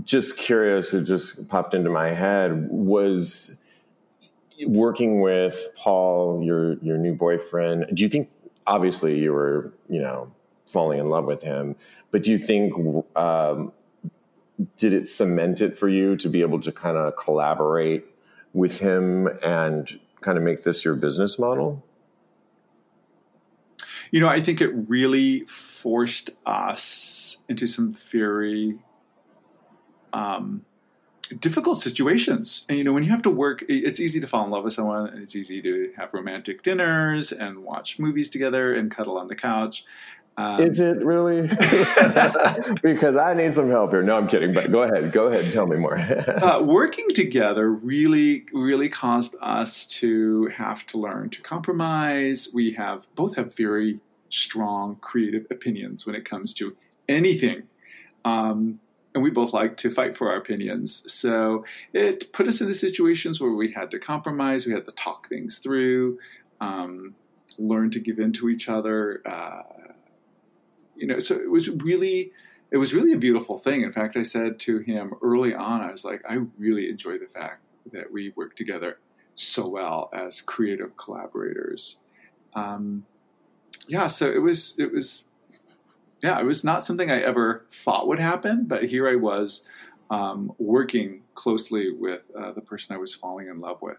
[0.03, 0.93] just curious.
[0.93, 2.67] It just popped into my head.
[2.69, 3.57] Was
[4.67, 7.85] working with Paul, your your new boyfriend.
[7.93, 8.29] Do you think?
[8.67, 10.31] Obviously, you were you know
[10.67, 11.77] falling in love with him,
[12.11, 12.73] but do you think?
[13.15, 13.71] Um,
[14.77, 18.05] did it cement it for you to be able to kind of collaborate
[18.53, 21.83] with him and kind of make this your business model?
[24.11, 28.79] You know, I think it really forced us into some very
[30.11, 30.65] um,
[31.39, 32.65] difficult situations.
[32.67, 34.73] And you know, when you have to work, it's easy to fall in love with
[34.73, 39.27] someone, and it's easy to have romantic dinners and watch movies together and cuddle on
[39.27, 39.85] the couch.
[40.37, 41.41] Um, Is it really?
[42.81, 44.01] because I need some help here.
[44.01, 44.53] No, I'm kidding.
[44.53, 45.11] But go ahead.
[45.11, 45.45] Go ahead.
[45.45, 45.97] And tell me more.
[45.97, 52.49] uh, working together really, really caused us to have to learn to compromise.
[52.53, 56.77] We have both have very strong creative opinions when it comes to
[57.09, 57.63] anything.
[58.23, 58.79] Um,
[59.13, 61.03] and we both like to fight for our opinions.
[61.11, 64.93] So it put us in the situations where we had to compromise, we had to
[64.93, 66.19] talk things through,
[66.61, 67.15] um,
[67.59, 69.21] learn to give in to each other.
[69.25, 69.63] Uh,
[71.01, 72.31] you know, so it was really,
[72.69, 73.81] it was really a beautiful thing.
[73.81, 77.25] In fact, I said to him early on, I was like, I really enjoy the
[77.25, 78.99] fact that we work together
[79.33, 81.99] so well as creative collaborators.
[82.53, 83.05] Um,
[83.87, 85.25] yeah, so it was it was
[86.21, 89.67] yeah, it was not something I ever thought would happen, but here I was
[90.11, 93.97] um, working closely with uh, the person I was falling in love with.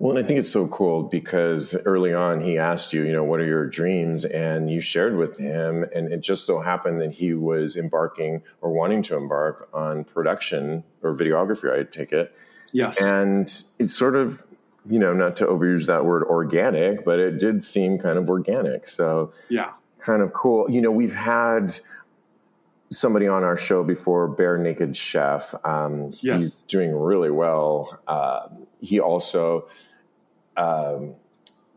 [0.00, 3.22] Well, and I think it's so cool because early on he asked you, you know,
[3.22, 4.24] what are your dreams?
[4.24, 5.84] And you shared with him.
[5.94, 10.84] And it just so happened that he was embarking or wanting to embark on production
[11.02, 12.34] or videography, I take it.
[12.72, 13.02] Yes.
[13.02, 14.42] And it's sort of,
[14.86, 18.86] you know, not to overuse that word organic, but it did seem kind of organic.
[18.86, 19.72] So, yeah.
[19.98, 20.70] Kind of cool.
[20.70, 21.78] You know, we've had
[22.88, 25.54] somebody on our show before, Bare Naked Chef.
[25.62, 26.38] Um, yes.
[26.38, 28.00] He's doing really well.
[28.08, 28.48] Uh,
[28.80, 29.68] he also,
[30.60, 31.14] um,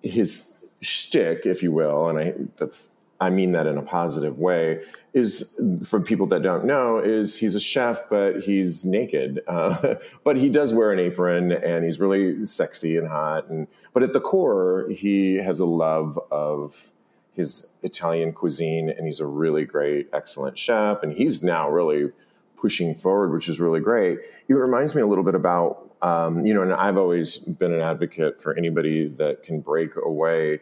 [0.02, 4.84] his shtick, if you will, and I that's I mean that in a positive way,
[5.14, 9.42] is for people that don't know, is he's a chef, but he's naked.
[9.54, 13.48] Uh, but he does wear an apron and he's really sexy and hot.
[13.50, 16.92] And but at the core, he has a love of
[17.34, 21.04] his Italian cuisine, and he's a really great, excellent chef.
[21.04, 22.12] And he's now really
[22.58, 24.20] pushing forward, which is really great.
[24.48, 27.80] It reminds me a little bit about, um, you know, and I've always been an
[27.80, 30.60] advocate for anybody that can break away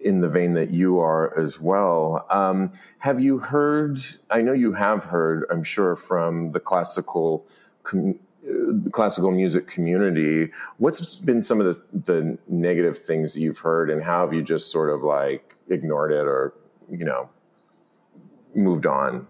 [0.00, 2.26] in the vein that you are as well.
[2.30, 2.70] Um,
[3.00, 3.98] have you heard?
[4.30, 5.44] I know you have heard.
[5.50, 7.46] I'm sure from the classical.
[7.82, 13.58] Com- uh, classical music community what's been some of the, the negative things that you've
[13.58, 16.54] heard and how have you just sort of like ignored it or
[16.88, 17.28] you know
[18.54, 19.26] moved on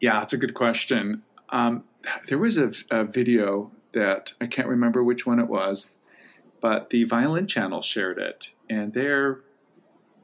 [0.00, 1.84] yeah it's a good question um,
[2.28, 5.96] there was a, a, video that i can't remember which one it was
[6.60, 9.40] but the violin channel shared it and they're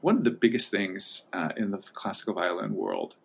[0.01, 3.15] one of the biggest things uh, in the classical violin world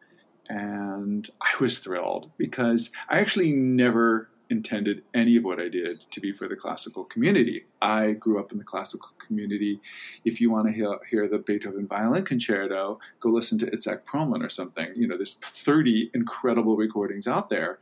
[0.48, 6.20] and i was thrilled because i actually never intended any of what I did to
[6.20, 7.66] be for the classical community.
[7.82, 9.80] I grew up in the classical community.
[10.24, 14.44] If you want to hear, hear the Beethoven Violin Concerto, go listen to Itzhak Perlman
[14.44, 14.88] or something.
[14.94, 17.78] You know, there's 30 incredible recordings out there.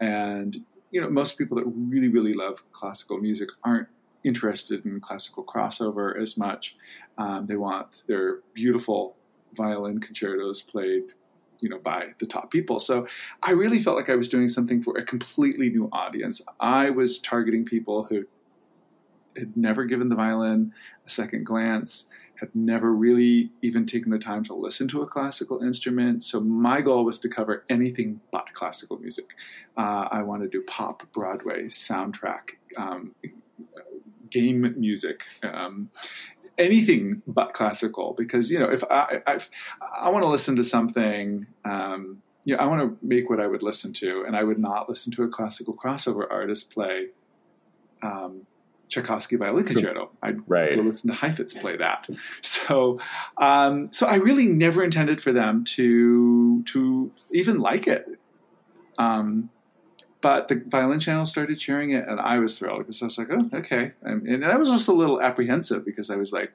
[0.00, 3.88] And, you know, most people that really, really love classical music aren't
[4.24, 6.76] interested in classical crossover as much.
[7.16, 9.16] Um, they want their beautiful
[9.54, 11.04] violin concertos played
[11.60, 12.78] you know by the top people.
[12.78, 13.06] So
[13.42, 16.40] i really felt like i was doing something for a completely new audience.
[16.60, 18.26] I was targeting people who
[19.36, 20.72] had never given the violin
[21.06, 22.08] a second glance
[22.40, 26.80] had never really even taken the time to listen to a classical instrument so my
[26.80, 29.30] goal was to cover anything but classical music.
[29.76, 33.14] Uh, i want to do pop broadway soundtrack um,
[34.30, 35.90] game music um,
[36.58, 39.20] anything but classical because you know if I
[39.96, 43.46] i want to listen to something um, you know I want to make what I
[43.46, 47.08] would listen to and I would not listen to a classical crossover artist play
[48.02, 48.46] um,
[48.88, 50.10] Tchaikovsky violin concerto.
[50.22, 50.74] I'd right.
[50.74, 52.08] go listen to Heifetz play that.
[52.42, 53.00] So
[53.36, 58.06] um, so I really never intended for them to to even like it.
[58.98, 59.50] Um,
[60.20, 63.28] but the violin channel started sharing it, and I was thrilled because I was like,
[63.30, 66.52] "Oh, okay." And, and I was also a little apprehensive because I was like,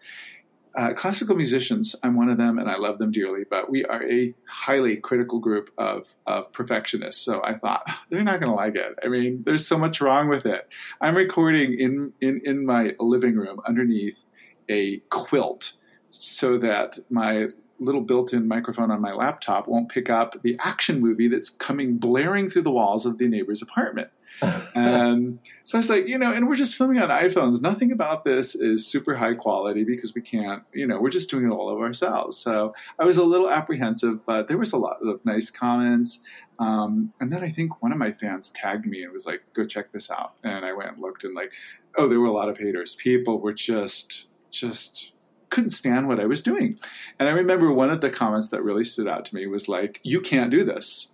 [0.75, 4.03] uh, "Classical musicians, I'm one of them, and I love them dearly, but we are
[4.09, 8.75] a highly critical group of of perfectionists." So I thought they're not going to like
[8.75, 8.97] it.
[9.03, 10.67] I mean, there's so much wrong with it.
[11.01, 14.23] I'm recording in in in my living room underneath
[14.69, 15.73] a quilt
[16.11, 17.47] so that my
[17.79, 22.49] little built-in microphone on my laptop won't pick up the action movie that's coming blaring
[22.49, 24.09] through the walls of the neighbor's apartment.
[24.41, 27.61] And so I was like, you know, and we're just filming on iPhones.
[27.61, 31.45] Nothing about this is super high quality because we can't, you know, we're just doing
[31.45, 32.37] it all of ourselves.
[32.37, 36.21] So I was a little apprehensive, but there was a lot of nice comments.
[36.59, 39.65] Um, and then I think one of my fans tagged me and was like, go
[39.65, 40.33] check this out.
[40.43, 41.51] And I went and looked and like,
[41.97, 42.95] oh, there were a lot of haters.
[42.95, 45.13] People were just, just
[45.53, 46.79] couldn't stand what I was doing.
[47.19, 49.99] And I remember one of the comments that really stood out to me was like,
[50.03, 51.13] "You can't do this.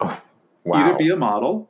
[0.00, 0.22] Oh,
[0.64, 0.78] wow.
[0.78, 1.68] Either be a model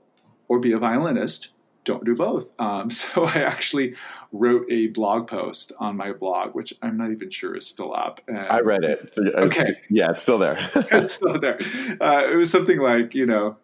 [0.55, 1.51] or be a violinist.
[1.85, 3.95] Don't do both." Um, so I actually
[4.33, 8.21] wrote a blog post on my blog, which I'm not even sure is still up.
[8.29, 9.13] And, I read it.
[9.17, 10.71] It's, okay, yeah, it's still there.
[10.75, 11.59] it's still there.
[12.01, 13.57] Uh, it was something like, you know,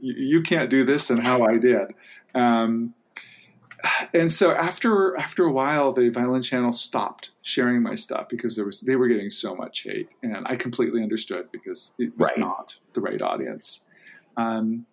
[0.00, 1.88] you, you, can't do this, and how I did.
[2.34, 2.94] Um,
[4.12, 8.64] and so after after a while, the Violin Channel stopped sharing my stuff because there
[8.64, 12.38] was they were getting so much hate, and I completely understood because it was right.
[12.38, 13.84] not the right audience.
[14.36, 14.86] Um,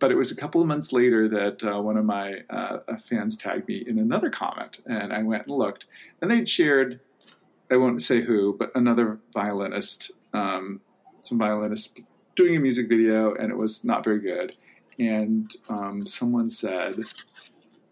[0.00, 2.78] but it was a couple of months later that uh, one of my uh,
[3.08, 5.86] fans tagged me in another comment, and I went and looked,
[6.20, 6.98] and they'd shared.
[7.70, 10.80] I won't say who, but another violinist, um,
[11.22, 12.00] some violinist
[12.34, 14.56] doing a music video, and it was not very good.
[14.98, 16.96] And um, someone said,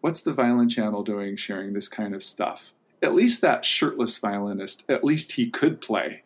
[0.01, 2.73] what's the violin channel doing sharing this kind of stuff?
[3.03, 6.23] At least that shirtless violinist, at least he could play.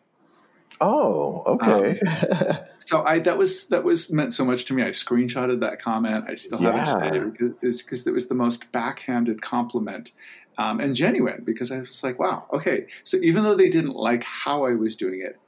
[0.81, 1.99] Oh, okay.
[1.99, 4.83] Um, so I that was that was meant so much to me.
[4.83, 6.25] I screenshotted that comment.
[6.27, 6.97] I still have Yeah.
[6.97, 10.11] it today because because it was the most backhanded compliment
[10.57, 11.41] um, and genuine.
[11.45, 12.87] Because I was like, wow, okay.
[13.03, 15.39] So even though they didn't like how I was doing it,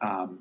[0.00, 0.40] um,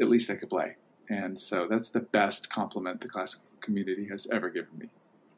[0.00, 0.76] at least I could play.
[1.08, 4.88] And so that's the best compliment the classical community has ever given me.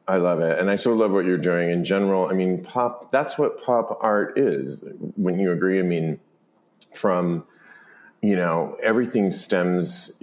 [0.07, 0.57] I love it.
[0.57, 2.29] And I so love what you're doing in general.
[2.29, 4.81] I mean, pop, that's what pop art is.
[5.17, 5.79] Wouldn't you agree?
[5.79, 6.19] I mean,
[6.93, 7.43] from,
[8.21, 10.21] you know, everything stems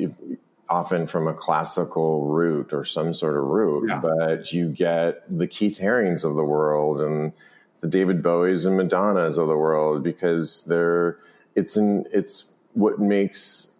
[0.68, 4.00] often from a classical root or some sort of root, Yeah.
[4.00, 7.32] but you get the Keith Harings of the world and
[7.80, 11.18] the David Bowies and Madonnas of the world because they're,
[11.54, 13.72] it's an, it's what makes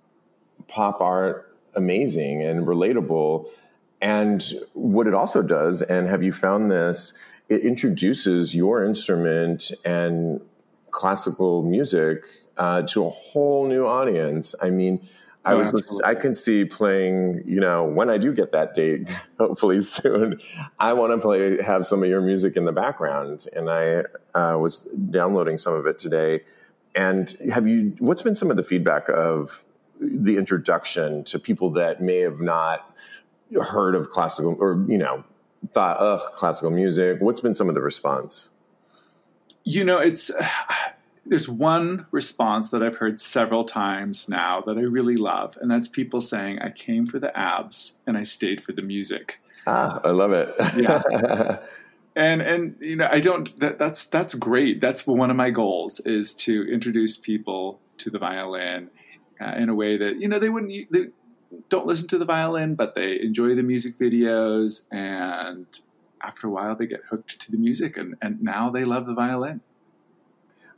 [0.68, 3.48] pop art amazing and relatable.
[4.00, 4.44] And
[4.74, 7.14] what it also does, and have you found this,
[7.48, 10.40] it introduces your instrument and
[10.95, 12.22] classical music
[12.57, 14.55] uh, to a whole new audience.
[14.62, 15.01] I mean,
[15.45, 16.05] I Oh, was absolutely.
[16.07, 20.40] I can see playing, you know, when I do get that date, hopefully soon,
[20.78, 23.47] I want to play have some of your music in the background.
[23.55, 24.05] And I
[24.38, 24.80] uh, was
[25.11, 26.42] downloading some of it today.
[26.95, 29.64] And have you what's been some of the feedback of
[30.01, 32.95] the introduction to people that may have not
[33.62, 35.24] heard of classical or you know
[35.72, 38.51] thought ugh classical music what's been some of the response
[39.64, 40.30] You know, it's
[41.26, 45.88] there's one response that I've heard several times now that I really love, and that's
[45.88, 50.10] people saying, "I came for the abs and I stayed for the music." ah i
[50.10, 51.58] love it Yeah.
[52.16, 53.58] And and you know, I don't.
[53.58, 54.80] That, that's that's great.
[54.80, 58.90] That's one of my goals is to introduce people to the violin
[59.40, 60.92] uh, in a way that you know they wouldn't.
[60.92, 61.06] They
[61.68, 65.66] don't listen to the violin, but they enjoy the music videos, and
[66.24, 69.14] after a while, they get hooked to the music, and and now they love the
[69.14, 69.60] violin.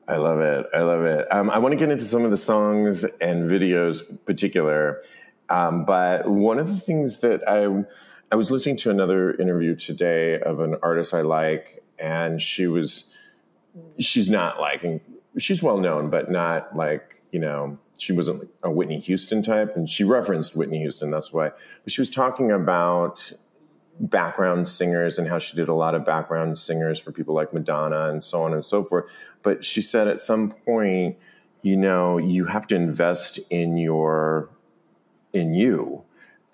[0.09, 0.67] I love it.
[0.73, 1.27] I love it.
[1.33, 5.03] Um, I want to get into some of the songs and videos in particular.
[5.49, 7.85] Um, but one of the things that I,
[8.31, 13.13] I was listening to another interview today of an artist I like, and she was,
[13.99, 14.85] she's not like,
[15.39, 19.75] she's well known, but not like, you know, she wasn't a Whitney Houston type.
[19.75, 21.51] And she referenced Whitney Houston, that's why.
[21.83, 23.33] But she was talking about
[23.99, 28.09] background singers and how she did a lot of background singers for people like Madonna
[28.09, 29.11] and so on and so forth.
[29.43, 31.17] But she said at some point,
[31.63, 34.51] you know, you have to invest in your
[35.33, 36.03] in you.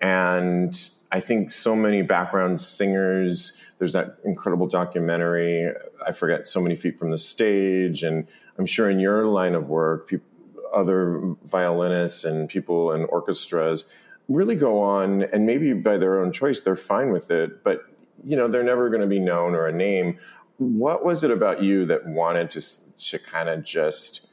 [0.01, 0.77] And
[1.11, 5.71] I think so many background singers, there's that incredible documentary,
[6.05, 8.03] I forget, So Many Feet from the Stage.
[8.03, 8.27] And
[8.57, 10.27] I'm sure in your line of work, people,
[10.73, 13.85] other violinists and people in orchestras
[14.29, 17.85] really go on and maybe by their own choice they're fine with it but
[18.23, 20.17] you know they're never going to be known or a name
[20.57, 22.61] what was it about you that wanted to
[22.95, 24.27] to kind of just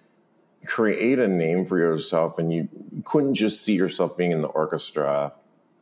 [0.67, 2.69] create a name for yourself and you
[3.05, 5.33] couldn't just see yourself being in the orchestra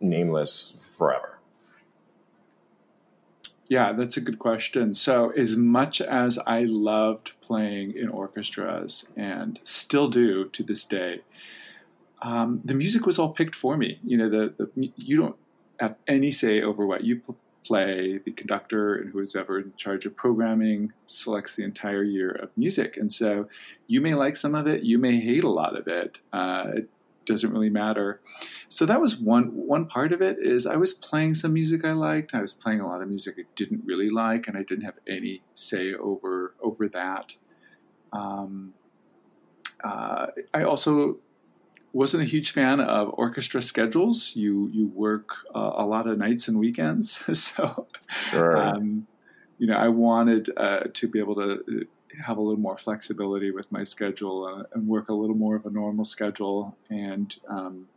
[0.01, 1.39] nameless forever
[3.69, 4.95] Yeah, that's a good question.
[4.95, 11.21] So, as much as I loved playing in orchestras and still do to this day,
[12.23, 14.01] um, the music was all picked for me.
[14.05, 15.37] You know, the, the you don't
[15.79, 18.19] have any say over what you pl- play.
[18.25, 22.97] The conductor and who's ever in charge of programming selects the entire year of music,
[22.97, 23.49] and so
[23.87, 26.21] you may like some of it, you may hate a lot of it.
[26.33, 26.91] Uh, it
[27.25, 28.21] doesn't really matter.
[28.69, 30.39] So that was one one part of it.
[30.41, 32.35] Is I was playing some music I liked.
[32.35, 34.99] I was playing a lot of music I didn't really like, and I didn't have
[35.07, 37.35] any say over over that.
[38.13, 38.75] Um,
[39.85, 41.19] uh, I also
[41.93, 44.37] wasn't a huge fan of orchestra schedules.
[44.37, 49.07] You you work uh, a lot of nights and weekends, so sure um,
[49.59, 51.87] you know I wanted uh, to be able to
[52.25, 55.67] have a little more flexibility with my schedule uh, and work a little more of
[55.67, 56.77] a normal schedule.
[56.91, 57.89] And um,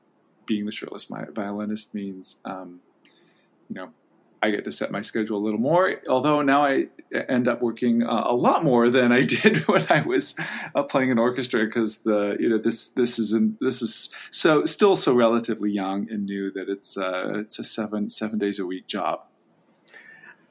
[0.46, 2.82] being the shirtless my violinist means, um,
[3.70, 3.90] you know,
[4.44, 5.98] I get to set my schedule a little more.
[6.10, 10.02] Although now I end up working uh, a lot more than I did when I
[10.02, 10.36] was
[10.74, 14.66] uh, playing an orchestra because the you know this this is an, this is so
[14.66, 18.66] still so relatively young and new that it's uh, it's a seven seven days a
[18.66, 19.22] week job.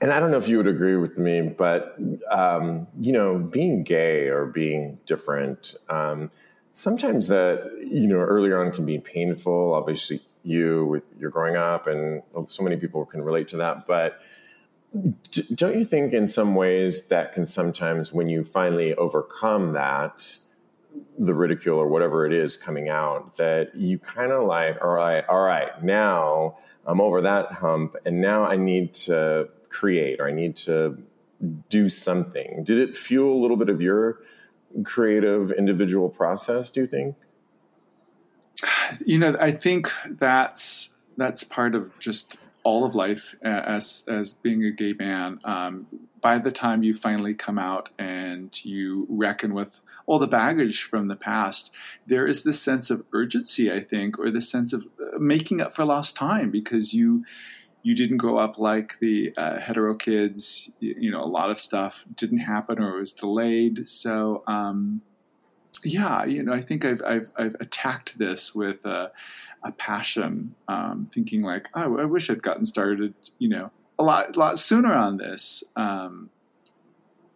[0.01, 1.97] and I don't know if you would agree with me, but
[2.30, 6.30] um, you know, being gay or being different, um,
[6.72, 9.74] sometimes that you know earlier on can be painful.
[9.74, 13.86] Obviously, you with your growing up, and so many people can relate to that.
[13.86, 14.20] But
[15.55, 20.36] don't you think, in some ways, that can sometimes, when you finally overcome that,
[21.18, 25.24] the ridicule or whatever it is coming out, that you kind of like, all right,
[25.28, 30.32] all right, now I'm over that hump, and now I need to create or I
[30.32, 31.01] need to
[31.68, 32.64] do something.
[32.64, 34.20] Did it fuel a little bit of your
[34.84, 37.16] creative individual process, do you think?
[39.05, 44.64] You know, I think that's that's part of just all of life as as being
[44.64, 45.41] a gay man.
[45.45, 45.86] Um,
[46.20, 51.09] by the time you finally come out and you reckon with all the baggage from
[51.09, 51.70] the past,
[52.07, 55.74] there is this sense of urgency, I think, or the sense of uh, making up
[55.74, 57.24] for lost time because you
[57.82, 60.70] you didn't grow up like the uh, hetero kids.
[60.80, 63.88] You, you, know, a lot of stuff didn't happen or was delayed.
[63.88, 65.01] So, um,
[65.84, 69.12] yeah, you know, I think I've I've, I've attacked this with a,
[69.64, 74.36] a passion, um, thinking like, oh, I wish I'd gotten started, you know, a lot
[74.36, 75.64] lot sooner on this.
[75.76, 76.30] Um,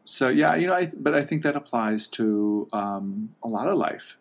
[0.04, 3.78] so yeah, you know, I, but I think that applies to um, a lot of
[3.78, 4.16] life.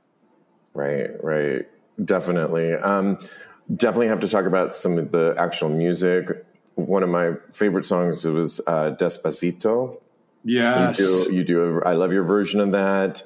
[0.74, 1.68] Right, right,
[2.04, 2.74] definitely.
[2.74, 3.20] Um,
[3.76, 6.46] definitely have to talk about some of the actual music.
[6.76, 10.00] One of my favorite songs was uh, Despacito.
[10.44, 11.36] Yes, you do.
[11.36, 13.24] You do a, I love your version of that.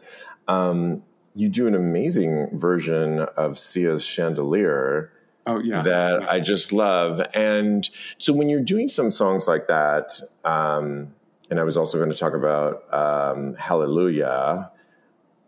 [0.48, 1.04] Um,
[1.36, 5.12] you do an amazing version of Sia's Chandelier.
[5.46, 6.28] Oh yeah, that yeah.
[6.30, 7.22] I just love.
[7.34, 7.88] And
[8.18, 11.14] so when you're doing some songs like that, um,
[11.50, 14.72] and I was also going to talk about um, Hallelujah.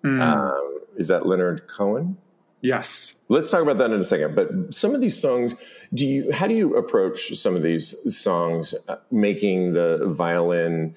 [0.04, 0.22] Mm.
[0.22, 2.18] Um, is that Leonard Cohen?
[2.62, 3.20] Yes.
[3.30, 4.36] Let's talk about that in a second.
[4.36, 5.56] But some of these songs,
[5.94, 6.32] do you?
[6.32, 10.96] How do you approach some of these songs, uh, making the violin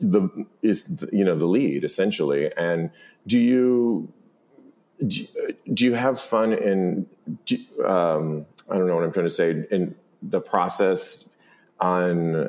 [0.00, 2.50] the is you know the lead essentially?
[2.56, 2.90] And
[3.26, 4.12] do you
[5.06, 5.26] do,
[5.72, 7.06] do you have fun in?
[7.46, 11.28] Do, um, I don't know what I'm trying to say in the process
[11.80, 12.48] on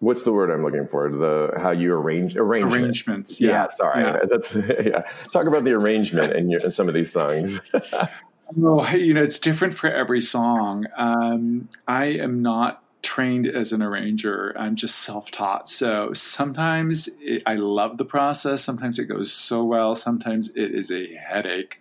[0.00, 1.10] what's the word I'm looking for?
[1.10, 2.82] The how you arrange arrangement.
[2.82, 3.40] arrangements.
[3.40, 4.18] Yeah, yeah sorry, yeah.
[4.30, 5.02] that's yeah.
[5.32, 7.60] Talk about the arrangement in, your, in some of these songs.
[8.62, 10.86] oh, you know, it's different for every song.
[10.96, 14.54] Um, I am not trained as an arranger.
[14.58, 15.68] I'm just self-taught.
[15.68, 18.62] So sometimes it, I love the process.
[18.62, 19.94] Sometimes it goes so well.
[19.94, 21.78] Sometimes it is a headache.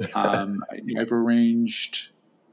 [0.14, 0.62] Um,
[0.96, 2.10] I've arranged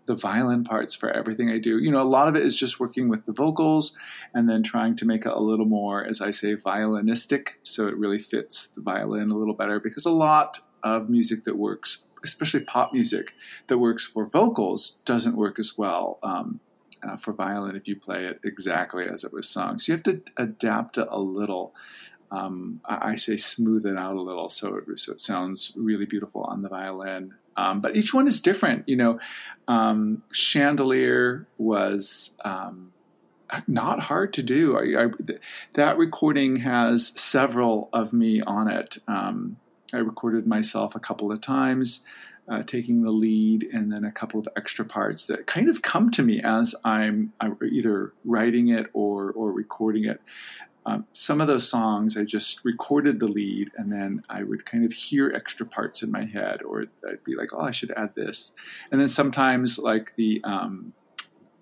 [0.07, 1.77] the violin parts for everything I do.
[1.77, 3.95] You know, a lot of it is just working with the vocals
[4.33, 7.97] and then trying to make it a little more, as I say, violinistic, so it
[7.97, 9.79] really fits the violin a little better.
[9.79, 13.33] Because a lot of music that works, especially pop music,
[13.67, 16.19] that works for vocals doesn't work as well.
[16.23, 16.59] Um,
[17.05, 20.03] uh, for violin, if you play it exactly as it was sung, so you have
[20.03, 21.73] to adapt it a little.
[22.31, 26.05] Um, I, I say smooth it out a little so it, so it sounds really
[26.05, 27.35] beautiful on the violin.
[27.57, 28.87] Um, but each one is different.
[28.89, 29.19] You know,
[29.67, 32.91] um, Chandelier was um,
[33.67, 34.77] not hard to do.
[34.77, 35.09] I, I,
[35.73, 38.97] that recording has several of me on it.
[39.07, 39.57] Um,
[39.93, 42.01] I recorded myself a couple of times.
[42.47, 46.11] Uh, taking the lead, and then a couple of extra parts that kind of come
[46.11, 50.21] to me as I'm, I'm either writing it or or recording it.
[50.85, 54.85] Um, some of those songs I just recorded the lead and then I would kind
[54.85, 58.13] of hear extra parts in my head, or I'd be like, oh, I should add
[58.13, 58.53] this.
[58.91, 60.93] And then sometimes, like the, um,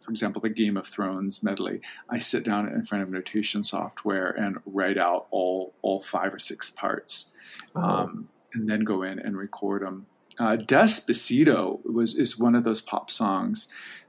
[0.01, 1.79] for example, the Game of Thrones medley,
[2.09, 6.39] I sit down in front of notation software and write out all, all five or
[6.39, 7.31] six parts
[7.75, 7.81] oh.
[7.81, 10.07] um, and then go in and record them.
[10.39, 13.67] Uh, Despacito was is one of those pop songs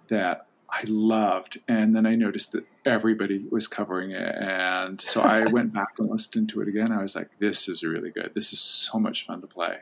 [0.08, 1.60] that I loved.
[1.68, 4.34] And then I noticed that everybody was covering it.
[4.34, 6.90] And so I went back and listened to it again.
[6.90, 8.32] I was like, this is really good.
[8.34, 9.78] This is so much fun to play.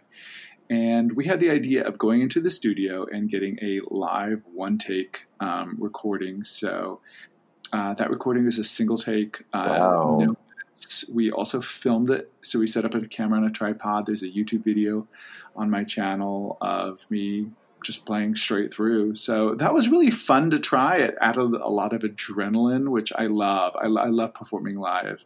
[0.69, 4.79] And we had the idea of going into the studio and getting a live one
[4.79, 6.45] take um, recording.
[6.45, 7.01] So
[7.73, 9.43] uh, that recording is a single take.
[9.53, 10.19] Uh, wow.
[10.21, 10.37] No
[11.13, 12.31] we also filmed it.
[12.43, 14.07] So we set up a camera on a tripod.
[14.07, 15.07] There's a YouTube video
[15.57, 17.49] on my channel of me
[17.83, 19.15] just playing straight through.
[19.17, 20.97] So that was really fun to try.
[20.99, 23.77] It added a lot of adrenaline, which I love.
[23.77, 25.25] I, I love performing live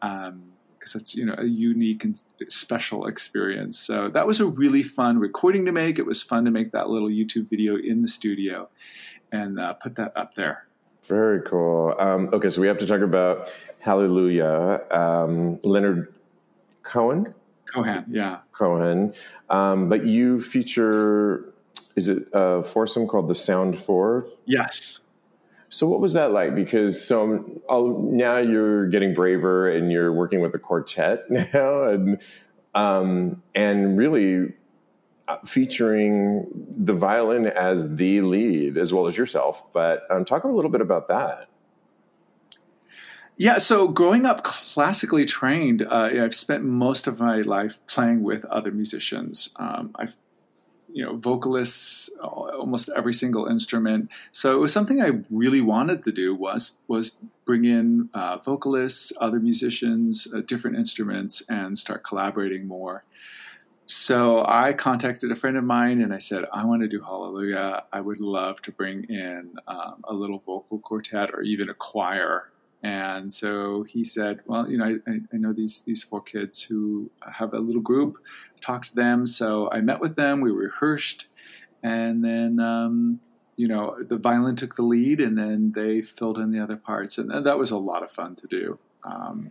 [0.00, 3.78] because um, it's you know a unique and special experience.
[3.78, 5.98] So that was a really fun recording to make.
[5.98, 8.68] It was fun to make that little YouTube video in the studio
[9.32, 10.66] and uh, put that up there.
[11.06, 11.94] Very cool.
[11.98, 13.52] Um, okay, so we have to talk about
[13.84, 14.80] Hallelujah.
[14.90, 16.14] Um, Leonard
[16.82, 17.34] Cohen.
[17.66, 18.38] Cohen, yeah.
[18.52, 19.12] Cohen.
[19.50, 21.52] Um, but you feature
[21.96, 24.26] is it a foursome called the Sound Four?
[24.46, 25.02] Yes.
[25.68, 26.54] So what was that like?
[26.54, 32.18] Because so oh, now you're getting braver and you're working with a quartet now, and
[32.74, 34.54] um, and really
[35.44, 36.46] featuring
[36.76, 39.62] the violin as the lead as well as yourself.
[39.72, 41.48] But um, talk a little bit about that.
[43.36, 48.44] Yeah, so growing up classically trained, uh, I've spent most of my life playing with
[48.44, 49.52] other musicians.
[49.56, 50.16] Um, I've
[50.94, 56.12] you know vocalists almost every single instrument so it was something i really wanted to
[56.12, 62.68] do was was bring in uh, vocalists other musicians uh, different instruments and start collaborating
[62.68, 63.02] more
[63.86, 67.84] so I contacted a friend of mine and I said, I want to do Hallelujah.
[67.92, 72.50] I would love to bring in um, a little vocal quartet or even a choir.
[72.82, 77.10] And so he said, Well, you know, I, I, know these these four kids who
[77.32, 78.18] have a little group.
[78.60, 79.26] Talk to them.
[79.26, 80.42] So I met with them.
[80.42, 81.28] We rehearsed,
[81.82, 83.20] and then um,
[83.56, 87.16] you know the violin took the lead, and then they filled in the other parts,
[87.16, 88.78] and that was a lot of fun to do.
[89.02, 89.50] Um,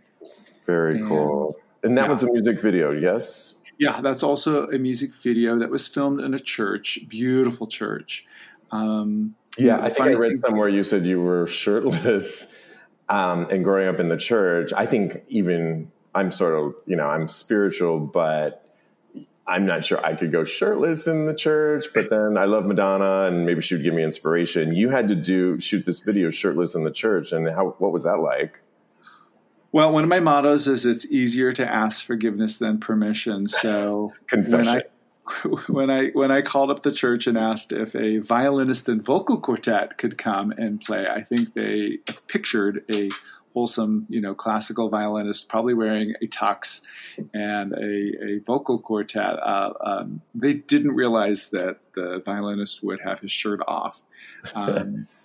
[0.64, 1.56] Very and, cool.
[1.82, 2.10] And that yeah.
[2.10, 3.56] was a music video, yes.
[3.78, 8.26] Yeah, that's also a music video that was filmed in a church, beautiful church.
[8.70, 12.54] Um, yeah, I think I read somewhere you said you were shirtless
[13.08, 14.72] um, and growing up in the church.
[14.72, 18.64] I think even I'm sort of, you know, I'm spiritual, but
[19.46, 21.86] I'm not sure I could go shirtless in the church.
[21.94, 24.74] But then I love Madonna, and maybe she would give me inspiration.
[24.74, 28.04] You had to do shoot this video shirtless in the church, and how what was
[28.04, 28.60] that like?
[29.74, 33.48] Well, one of my mottos is it's easier to ask forgiveness than permission.
[33.48, 34.82] So confession.
[35.26, 38.88] When I, when I when I called up the church and asked if a violinist
[38.88, 41.98] and vocal quartet could come and play, I think they
[42.28, 43.10] pictured a
[43.52, 46.82] wholesome, you know, classical violinist, probably wearing a tux
[47.34, 49.40] and a, a vocal quartet.
[49.42, 54.04] Uh, um, they didn't realize that the violinist would have his shirt off.
[54.54, 55.08] Um,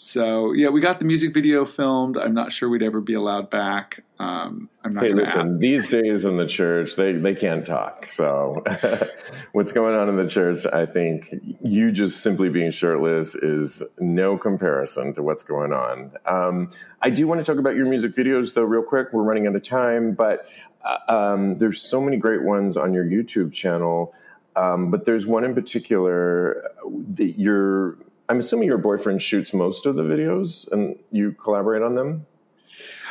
[0.00, 2.16] so yeah, we got the music video filmed.
[2.16, 4.02] I'm not sure we'd ever be allowed back.
[4.18, 5.04] Um, I'm not.
[5.04, 5.50] Hey, listen.
[5.50, 5.60] Ask.
[5.60, 8.10] These days in the church, they they can't talk.
[8.10, 8.64] So
[9.52, 10.64] what's going on in the church?
[10.72, 16.12] I think you just simply being shirtless is no comparison to what's going on.
[16.24, 16.70] Um,
[17.02, 19.12] I do want to talk about your music videos though, real quick.
[19.12, 20.48] We're running out of time, but
[20.82, 24.14] uh, um, there's so many great ones on your YouTube channel.
[24.56, 26.72] Um, but there's one in particular
[27.16, 27.98] that you're
[28.30, 32.26] I'm assuming your boyfriend shoots most of the videos and you collaborate on them.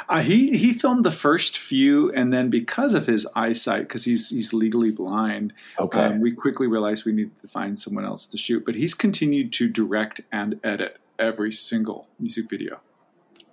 [0.07, 4.29] Uh, he he filmed the first few, and then because of his eyesight, because he's
[4.29, 5.99] he's legally blind, okay.
[5.99, 8.65] Um, we quickly realized we needed to find someone else to shoot.
[8.65, 12.79] But he's continued to direct and edit every single music video.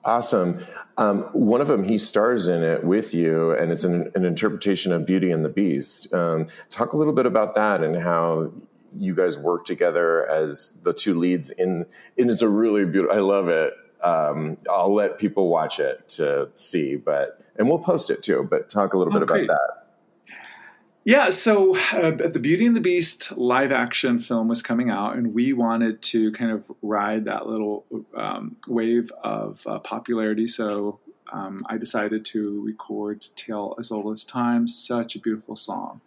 [0.05, 0.61] Awesome.
[0.97, 4.93] Um, one of them, he stars in it with you, and it's an, an interpretation
[4.93, 6.15] of Beauty and the Beast.
[6.15, 8.53] Um, talk a little bit about that and how
[8.99, 11.87] you guys work together as the two leads in
[12.19, 13.73] and it's a really beautiful i love it
[14.03, 18.69] um, i'll let people watch it to see but and we'll post it too but
[18.69, 19.45] talk a little oh, bit great.
[19.45, 19.87] about that
[21.07, 25.33] yeah, so uh, the Beauty and the Beast live action film was coming out, and
[25.33, 27.85] we wanted to kind of ride that little
[28.17, 30.49] um, wave of uh, popularity.
[30.49, 30.99] So
[31.33, 36.01] um, I decided to record Tale as Old as Time, such a beautiful song.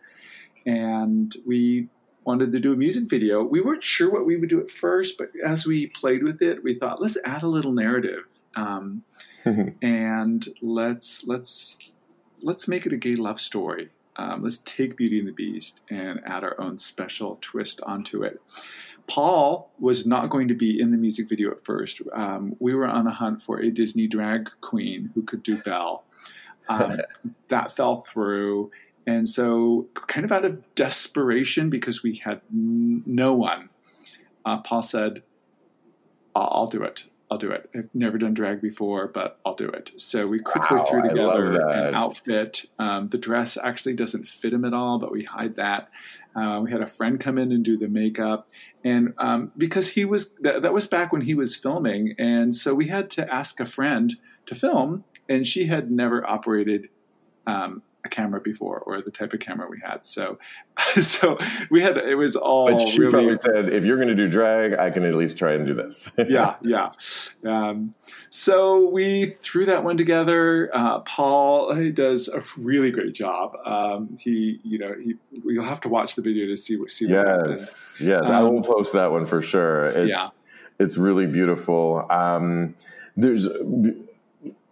[0.66, 1.88] And we
[2.26, 3.43] wanted to do a music video.
[3.43, 6.63] We weren't sure what we would do at first, but as we played with it,
[6.63, 8.24] we thought let's add a little narrative,
[8.55, 9.03] um,
[9.82, 11.91] and let's let's
[12.41, 13.89] let's make it a gay love story.
[14.15, 18.41] Um, let's take Beauty and the Beast and add our own special twist onto it.
[19.07, 22.01] Paul was not going to be in the music video at first.
[22.13, 26.03] Um, we were on a hunt for a Disney drag queen who could do Belle.
[26.67, 26.99] Um,
[27.47, 28.72] that fell through
[29.10, 33.70] and so, kind of out of desperation, because we had n- no one,
[34.45, 35.24] uh, Paul said,
[36.36, 37.05] I'll, do it.
[37.32, 37.70] I'll do it.
[37.76, 39.93] I've never done drag before, but I'll do it.
[39.97, 42.66] So we quickly wow, threw together an outfit.
[42.78, 45.89] Um, the dress actually doesn't fit him at all, but we hide that.
[46.36, 48.47] Uh, we had a friend come in and do the makeup,
[48.84, 52.76] and um, because he was th- that was back when he was filming, and so
[52.76, 56.89] we had to ask a friend to film, and she had never operated
[57.47, 60.05] um, camera before or the type of camera we had.
[60.05, 60.39] So,
[61.01, 61.38] so
[61.70, 62.72] we had it was all.
[62.72, 65.38] But she really, probably said, if you're going to do drag, I can at least
[65.38, 66.12] try and do this.
[66.30, 66.91] yeah, yeah.
[67.45, 67.95] Um,
[68.30, 70.70] so we threw that one together.
[70.74, 73.55] Uh, Paul he does a really great job.
[73.66, 77.07] Um, he, you know, he, you'll have to watch the video to see what see
[77.07, 78.01] yes, what happens.
[78.01, 79.84] Yes, um, I will post that one for sure.
[79.84, 80.30] It's, yeah,
[80.80, 82.05] it's really beautiful.
[82.10, 82.76] Um,
[83.16, 83.47] there's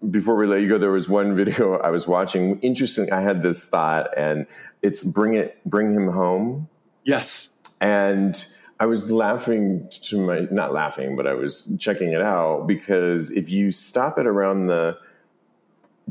[0.09, 2.59] before we let you go, there was one video I was watching.
[2.59, 3.11] Interesting.
[3.11, 4.45] I had this thought, and
[4.81, 6.69] it's bring it, bring him home.
[7.03, 7.51] Yes.
[7.81, 8.45] And
[8.79, 13.49] I was laughing to my, not laughing, but I was checking it out because if
[13.49, 14.97] you stop it around the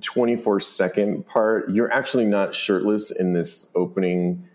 [0.01, 4.49] 24 second part, you're actually not shirtless in this opening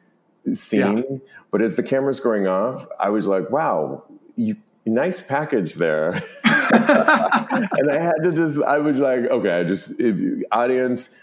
[0.54, 0.98] scene.
[0.98, 1.18] Yeah.
[1.52, 4.04] But as the camera's going off, I was like, wow,
[4.36, 6.22] you nice package there.
[6.72, 11.18] and I had to just, I was like, okay, I just, if, audience,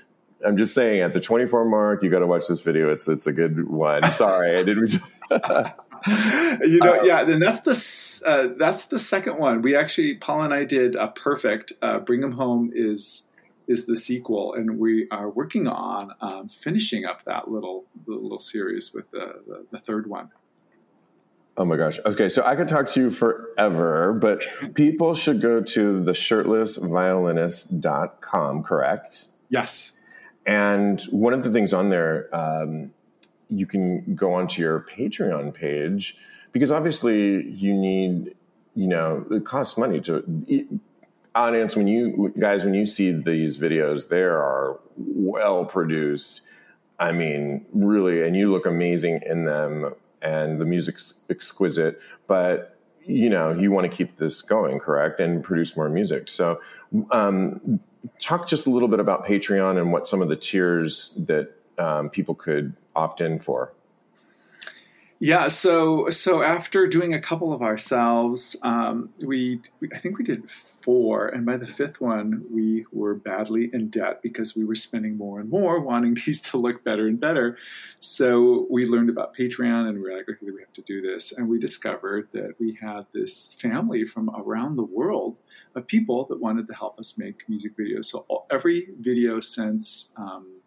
[0.47, 2.93] I'm just saying at the 24 mark, you got to watch this video.
[2.93, 4.11] It's, it's a good one.
[4.11, 4.95] Sorry, I didn't.
[6.07, 9.63] you know, um, yeah, and that's the uh, that's the second one.
[9.63, 11.73] We actually, Paul and I did a perfect.
[11.83, 13.29] Uh, Bring them home is
[13.67, 18.95] is the sequel, and we are working on um, finishing up that little little series
[18.95, 20.31] with the, the, the third one.
[21.59, 21.99] Oh my gosh.
[22.07, 28.63] Okay, so I could talk to you forever, but people should go to the shirtlessviolinist.com,
[28.63, 29.27] correct?
[29.49, 29.95] Yes.
[30.47, 32.93] And one of the things on there, um,
[33.49, 36.17] you can go onto your Patreon page
[36.53, 38.37] because obviously you need,
[38.77, 40.23] you know, it costs money to.
[41.35, 46.43] Audience, when you guys, when you see these videos, they are well produced.
[47.01, 49.93] I mean, really, and you look amazing in them
[50.23, 55.43] and the music's exquisite, but you know you want to keep this going, correct, and
[55.43, 56.29] produce more music.
[56.29, 56.61] So,
[57.11, 57.81] um,
[58.19, 62.11] talk just a little bit about Patreon and what some of the tiers that um,
[62.11, 63.73] people could opt in for.
[65.21, 70.23] Yeah, so so after doing a couple of ourselves, um, we, we, I think we
[70.25, 74.77] did four, and by the fifth one, we were badly in debt because we were
[74.77, 77.59] spending more and more, wanting these to look better and better.
[77.99, 81.33] So we learned about Patreon, and we were like, okay, we have to do this,
[81.33, 85.41] and we discovered that we had this family from around the world
[85.75, 88.05] of people that wanted to help us make music videos.
[88.05, 90.61] So all, every video since um,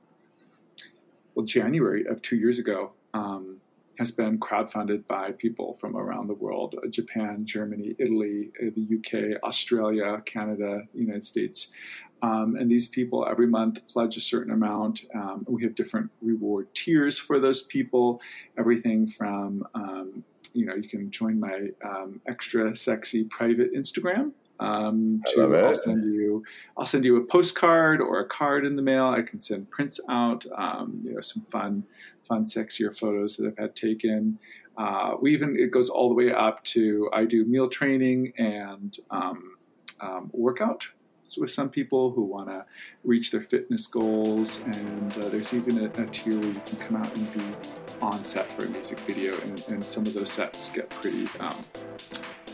[1.36, 2.92] well January of two years ago.
[3.14, 3.61] Um,
[4.02, 8.98] has been crowdfunded by people from around the world uh, Japan, Germany, Italy, uh, the
[8.98, 11.72] UK, Australia, Canada, United States.
[12.24, 15.06] Um, and these people every month pledge a certain amount.
[15.14, 18.22] Um, we have different reward tiers for those people,
[18.58, 20.24] everything from um,
[20.54, 24.32] you know, you can join my um, extra sexy private Instagram.
[24.60, 26.44] Um, to I'll send you,
[26.78, 29.06] I'll send you a postcard or a card in the mail.
[29.06, 30.46] I can send prints out.
[30.56, 31.84] Um, you know, some fun
[32.32, 34.40] fun, sexier photos that I've had taken.
[34.78, 38.98] Uh, we even it goes all the way up to I do meal training and
[39.10, 39.58] um,
[40.00, 40.88] um, workout
[41.38, 42.66] with some people who want to
[43.04, 46.98] reach their fitness goals, and uh, there's even a, a, tier where you can come
[46.98, 47.42] out and be
[48.02, 51.56] on set for a music video, and, and some of those sets get pretty um,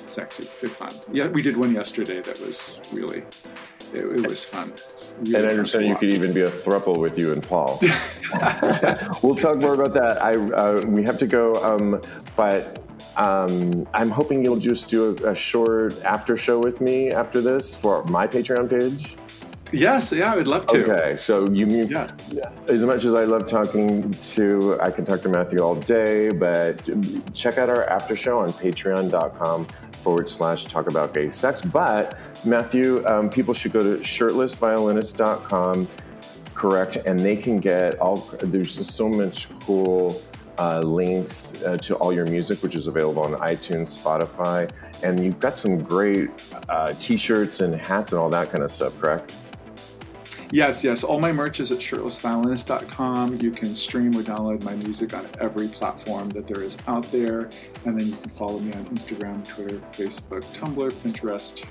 [0.05, 0.91] sexy, fun.
[1.11, 3.23] Yeah, we did one yesterday that was really
[3.93, 4.73] it, it was fun.
[5.19, 7.79] Really and I understand you could even be a thruple with you and Paul.
[9.23, 10.21] we'll talk more about that.
[10.21, 12.01] I uh, we have to go, um,
[12.35, 12.83] but
[13.15, 17.73] um, I'm hoping you'll just do a, a, short after show with me after this
[17.73, 19.15] for my Patreon page.
[19.73, 20.83] Yes, yeah, I would love to.
[20.83, 22.09] Okay, so you mean yeah.
[22.69, 26.81] as much as I love talking to, I can talk to Matthew all day, but
[27.33, 29.67] check out our after show on patreon.com
[30.07, 31.61] forward slash talk about gay sex.
[31.61, 35.85] But Matthew, um, people should go to shirtlessviolinist.com,
[36.53, 36.95] correct?
[37.05, 40.21] And they can get all, there's just so much cool
[40.57, 44.71] uh, links uh, to all your music, which is available on iTunes, Spotify.
[45.03, 46.29] And you've got some great
[46.69, 49.33] uh, t shirts and hats and all that kind of stuff, correct?
[50.51, 51.03] Yes, yes.
[51.03, 53.41] All my merch is at shirtlessviolinist.com.
[53.41, 57.49] You can stream or download my music on every platform that there is out there.
[57.85, 61.65] And then you can follow me on Instagram, Twitter, Facebook, Tumblr, Pinterest,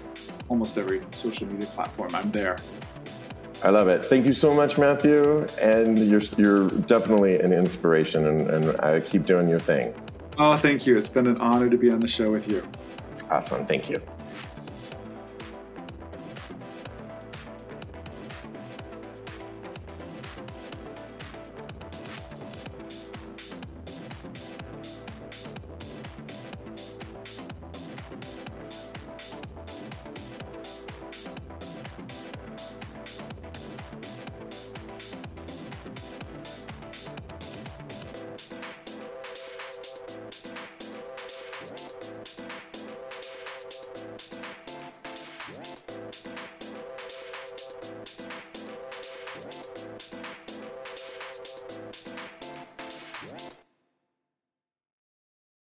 [0.48, 2.14] almost every social media platform.
[2.14, 2.58] I'm there.
[3.64, 4.04] I love it.
[4.04, 5.46] Thank you so much, Matthew.
[5.60, 9.94] And you're, you're definitely an inspiration, and, and I keep doing your thing.
[10.38, 10.98] Oh, thank you.
[10.98, 12.62] It's been an honor to be on the show with you.
[13.30, 13.64] Awesome.
[13.64, 14.02] Thank you.